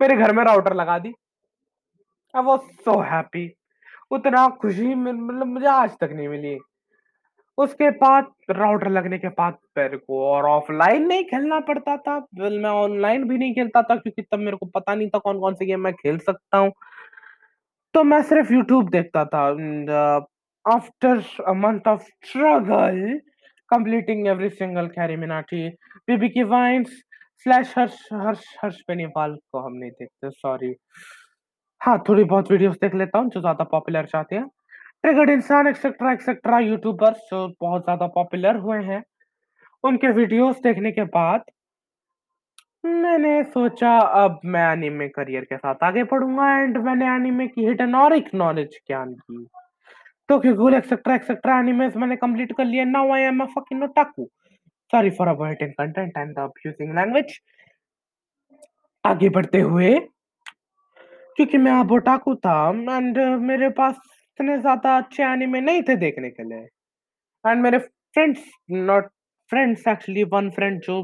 मेरे 0.00 0.16
घर 0.16 0.32
में 0.32 0.44
राउटर 0.44 0.74
लगा 0.74 0.98
दी। 0.98 1.12
आई 2.34 2.42
वॉज़ 2.42 2.60
सो 2.80 3.00
हैप्पी 3.02 3.50
उतना 4.10 4.48
खुशी 4.60 4.94
मतलब 4.94 5.46
मुझे 5.46 5.66
आज 5.68 5.96
तक 6.00 6.10
नहीं 6.12 6.28
मिली। 6.28 6.58
उसके 7.58 7.90
बाद 8.00 8.26
राउटर 8.50 8.90
लगने 8.90 9.18
के 9.18 9.28
बाद 9.38 9.56
मेरे 9.78 9.96
को 9.96 10.24
और 10.26 10.44
ऑफलाइन 10.50 11.06
नहीं 11.06 11.24
खेलना 11.24 11.58
पड़ता 11.68 11.96
था। 11.98 12.16
वेल 12.40 12.58
मैं 12.62 12.70
ऑनलाइन 12.72 13.24
भी 13.28 13.38
नहीं 13.38 13.54
खेलता 13.54 13.82
था 13.82 13.96
क्योंकि 13.96 14.22
तब 14.22 14.38
मेरे 14.38 14.56
को 14.56 14.66
पता 14.74 14.94
नहीं 14.94 15.08
था 15.08 15.18
कौन 15.18 15.40
कौन 15.40 15.54
से 15.54 15.66
गेम 15.66 15.80
मैं 15.80 15.92
खेल 15.94 16.18
सकता 16.20 16.58
हूँ। 16.58 16.72
तो 17.94 18.02
मैं 18.04 18.22
सिर्फ़ 18.22 18.52
यूट्यूब 18.52 18.88
देखता 18.90 19.24
था। 19.24 19.42
After 20.64 21.22
a 21.46 21.52
month 21.56 21.88
of 21.88 22.02
struggle 22.24 23.18
completing 23.70 24.26
every 24.28 24.48
single 24.50 24.86
Carry 24.88 25.16
Minati 25.16 25.68
BB 26.08 26.28
की 26.28 26.42
वाइन्स 26.46 26.90
स्लैश 27.46 27.74
हर्ष 27.78 27.98
हर्ष 28.14 28.44
हर्ष 28.64 28.76
बेनीवाल 28.88 29.34
को 29.52 29.58
हम 29.60 29.72
नहीं 29.74 29.90
देखते 29.90 30.30
सॉरी 30.30 30.74
हाँ 31.80 31.98
थोड़ी 32.08 32.24
बहुत 32.24 32.50
वीडियोस 32.52 32.76
देख 32.82 32.94
लेता 32.94 33.18
हूँ 33.18 33.30
जो 33.30 33.40
ज़्यादा 33.40 33.64
पॉपुलर 33.72 34.06
चाहते 34.06 34.36
हैं। 34.36 34.46
ट्रिगर्ड 35.04 35.30
इंसान 35.30 35.66
एक्सेट्रा 35.66 36.12
एक्सेट्रा 36.12 36.58
यूट्यूबर्स 36.60 37.18
जो 37.30 37.46
बहुत 37.60 37.82
ज़्यादा 37.84 38.06
पॉपुलर 38.14 38.56
हुए 38.56 38.78
हैं, 38.84 39.02
उनके 39.84 40.08
वीडियोस 40.12 40.60
देखने 40.62 40.90
के 40.92 41.04
बाद 41.14 41.42
मैंने 42.84 43.42
सोचा 43.44 43.96
अब 44.22 44.40
मैं 44.44 44.64
एनिमे 44.72 45.08
करियर 45.08 45.44
के 45.44 45.56
साथ 45.56 45.84
आगे 45.84 46.04
बढ़ूँगा 46.10 46.50
एंड 46.58 46.76
मैंने 46.84 47.06
एनिमे 47.14 47.46
की 47.48 47.66
हिडन 47.66 47.94
और 47.94 48.12
एक 48.16 48.28
नॉलेज 48.34 48.78
ज्ञान 48.86 49.14
की। 49.14 49.46
तो 50.28 50.38
गूगल 50.40 50.74
एक्सेट्रा 50.74 51.14
एक्सेट्रा 51.14 51.58
एनिमेस 51.58 51.96
मैंने 51.96 52.16
कंप्लीट 52.16 52.52
कर 52.56 52.64
लिया 52.64 52.84
now 52.84 53.12
I 53.14 53.22
am 53.22 53.40
a 53.42 53.46
fucking 53.56 53.82
otaku 53.82 54.28
sorry 54.92 55.10
for 55.10 55.28
avoiding 55.28 55.72
content 55.72 56.16
and 56.16 56.34
the 56.34 56.38
abusing 56.40 56.94
language 56.96 57.38
आगे 59.04 59.28
बढ़ते 59.30 59.60
हुए, 59.60 59.94
क्योंकि 61.36 61.58
मैं 61.58 61.72
अब 61.72 61.92
ओटाकू 61.92 62.34
था 62.36 62.60
एंड 62.90 63.18
मेरे 63.42 63.68
पास 63.72 63.96
इतने 64.38 64.58
ज़्यादा 64.58 64.96
अच्छे 64.96 65.22
एनिमे 65.22 65.60
नहीं 65.60 65.82
थे 65.82 65.94
देखने 65.96 66.28
के 66.30 66.42
लिए। 66.42 66.58
एंड 67.44 67.62
मेरे 67.62 67.78
friends 67.78 68.42
not 68.70 69.06
friends 69.50 69.86
actually 69.88 70.24
one 70.32 70.50
friend 70.50 70.80
जो 70.82 70.96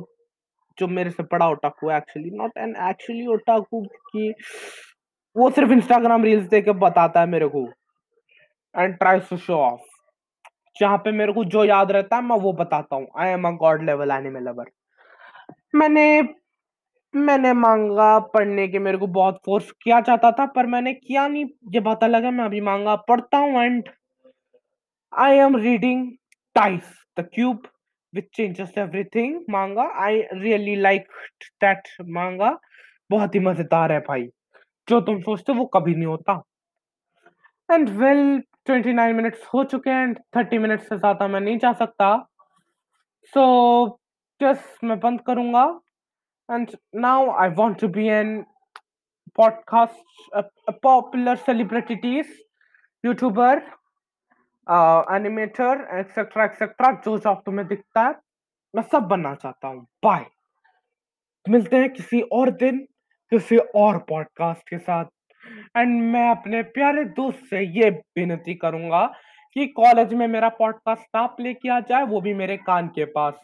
जो 0.79 0.87
मेरे 0.89 1.11
से 1.11 1.23
बड़ा 1.23 1.49
otaku 1.49 1.91
actually 1.91 2.31
not 2.37 2.59
an 2.59 2.75
actually 2.89 3.27
otaku 3.35 3.81
की 3.85 4.31
वो 5.37 5.51
सिर्फ़ 5.51 5.73
इंस्टाग्राम 5.73 6.25
रील्स 6.25 6.47
देख 6.49 6.65
के 6.65 6.73
बताता 6.79 7.21
है 7.21 7.27
मेरे 7.27 7.49
को। 7.49 7.67
And 8.75 8.97
try 8.99 9.21
to 9.31 9.37
show 9.37 9.55
off 9.55 9.81
जहाँ 10.77 10.99
पे 10.99 11.13
मेरे 11.13 11.33
को 11.33 11.45
जो 11.45 11.65
याद 11.65 11.93
रहता 11.93 12.17
है, 12.17 12.23
मैं 12.23 12.37
वो 12.39 12.53
बताता 12.53 12.97
हूँ। 12.97 13.07
I 13.19 13.29
am 13.31 13.49
a 13.49 13.51
god 13.59 13.83
level 13.85 14.11
anime 14.11 14.41
lover 14.41 14.71
मैंने 15.75 16.07
मैंने 17.17 17.53
मांगा 17.53 18.19
पढ़ने 18.35 18.67
के 18.69 18.79
मेरे 18.79 18.99
को 18.99 19.07
बहुत 19.09 19.41
फोर्स 19.45 19.71
किया 19.83 20.01
जाता 20.01 20.31
था 20.33 20.47
पर 20.55 20.67
मैंने 20.67 20.93
किया 20.95 21.27
नहीं। 21.29 21.45
ये 21.75 21.81
पता 21.83 22.07
लगा 22.07 22.31
मैं 22.31 22.45
अभी 22.45 22.61
मांगा 22.63 22.95
पढ़ता 23.09 23.39
हूँ 23.39 23.63
and 23.63 23.89
I 25.13 25.37
am 25.39 25.57
reading 25.57 26.11
Dice 26.57 26.93
the 27.19 27.29
cube 27.35 27.67
which 28.13 28.29
changes 28.35 28.73
everything 28.79 29.41
manga 29.51 29.83
I 30.05 30.21
really 30.35 30.75
like 30.77 31.07
that 31.63 31.89
मांगा। 32.11 32.57
बहुत 33.11 33.35
ही 33.35 33.41
मज़ेदार 33.41 33.93
है 33.93 33.99
भाई। 34.09 34.27
जो 34.89 35.01
तुम 35.01 35.21
सोचते 35.21 35.53
हो 35.53 35.59
वो 35.59 35.65
कभी 35.75 35.95
नहीं 35.95 36.07
होता। 36.07 36.43
And 37.69 37.89
well 37.99 38.41
twenty 38.67 38.93
nine 38.93 39.17
minutes 39.17 39.47
हो 39.55 39.65
चुके 39.65 39.91
हैं 39.91 40.03
एंड 40.03 40.19
थर्टी 40.37 40.59
मिनट्स 40.59 40.89
से 40.89 40.97
ज़्यादा 40.99 41.29
मैं 41.29 41.41
नहीं 41.41 41.59
जा 41.59 41.73
सकता। 41.75 42.17
सो 43.33 43.41
so, 43.85 43.99
जस्ट 44.41 44.85
मैं 44.85 44.99
बंद 45.01 45.21
करूँगा। 45.21 45.65
And 46.49 46.75
now 46.93 47.31
I 47.31 47.49
want 47.49 47.79
to 47.79 47.89
be 47.89 48.09
an 48.09 48.47
podcast, 49.39 49.95
a, 50.33 50.45
a 50.69 50.73
popular 50.73 51.37
celebrities, 51.37 52.27
YouTuber, 53.05 53.63
uh, 54.67 55.05
animator, 55.07 55.75
etc. 55.93 56.45
etc. 56.45 57.01
जो 57.05 57.19
जॉब 57.19 57.43
तुम्हें 57.47 57.67
दिखता 57.69 58.03
है 58.03 58.15
मैं 58.75 58.83
सब 58.83 59.03
बनना 59.09 59.35
चाहता 59.35 59.69
हूँ 59.69 59.87
बाय 60.05 60.25
मिलते 61.47 61.77
हैं 61.77 61.93
किसी 61.93 62.21
और 62.33 62.51
दिन 62.51 62.79
किसी 63.33 63.57
और 63.57 63.99
पॉडकास्ट 64.09 64.69
के 64.69 64.79
साथ 64.79 65.05
एंड 65.77 66.01
मैं 66.13 66.29
अपने 66.31 66.63
प्यारे 66.77 67.05
दोस्त 67.19 67.45
से 67.51 67.61
ये 67.81 67.91
विनती 68.17 68.55
करूँगा 68.55 69.07
कि 69.57 69.67
कॉलेज 69.77 70.15
में 70.15 70.27
मेरा 70.29 70.49
पॉडकास्ट 70.59 71.07
ना 71.17 71.27
प्ले 71.37 71.55
किया 71.55 71.81
जाए 71.81 72.05
वो 72.05 72.21
भी 72.21 72.35
मेरे 72.35 72.57
कान 72.57 72.89
के 72.89 73.05
पास 73.05 73.35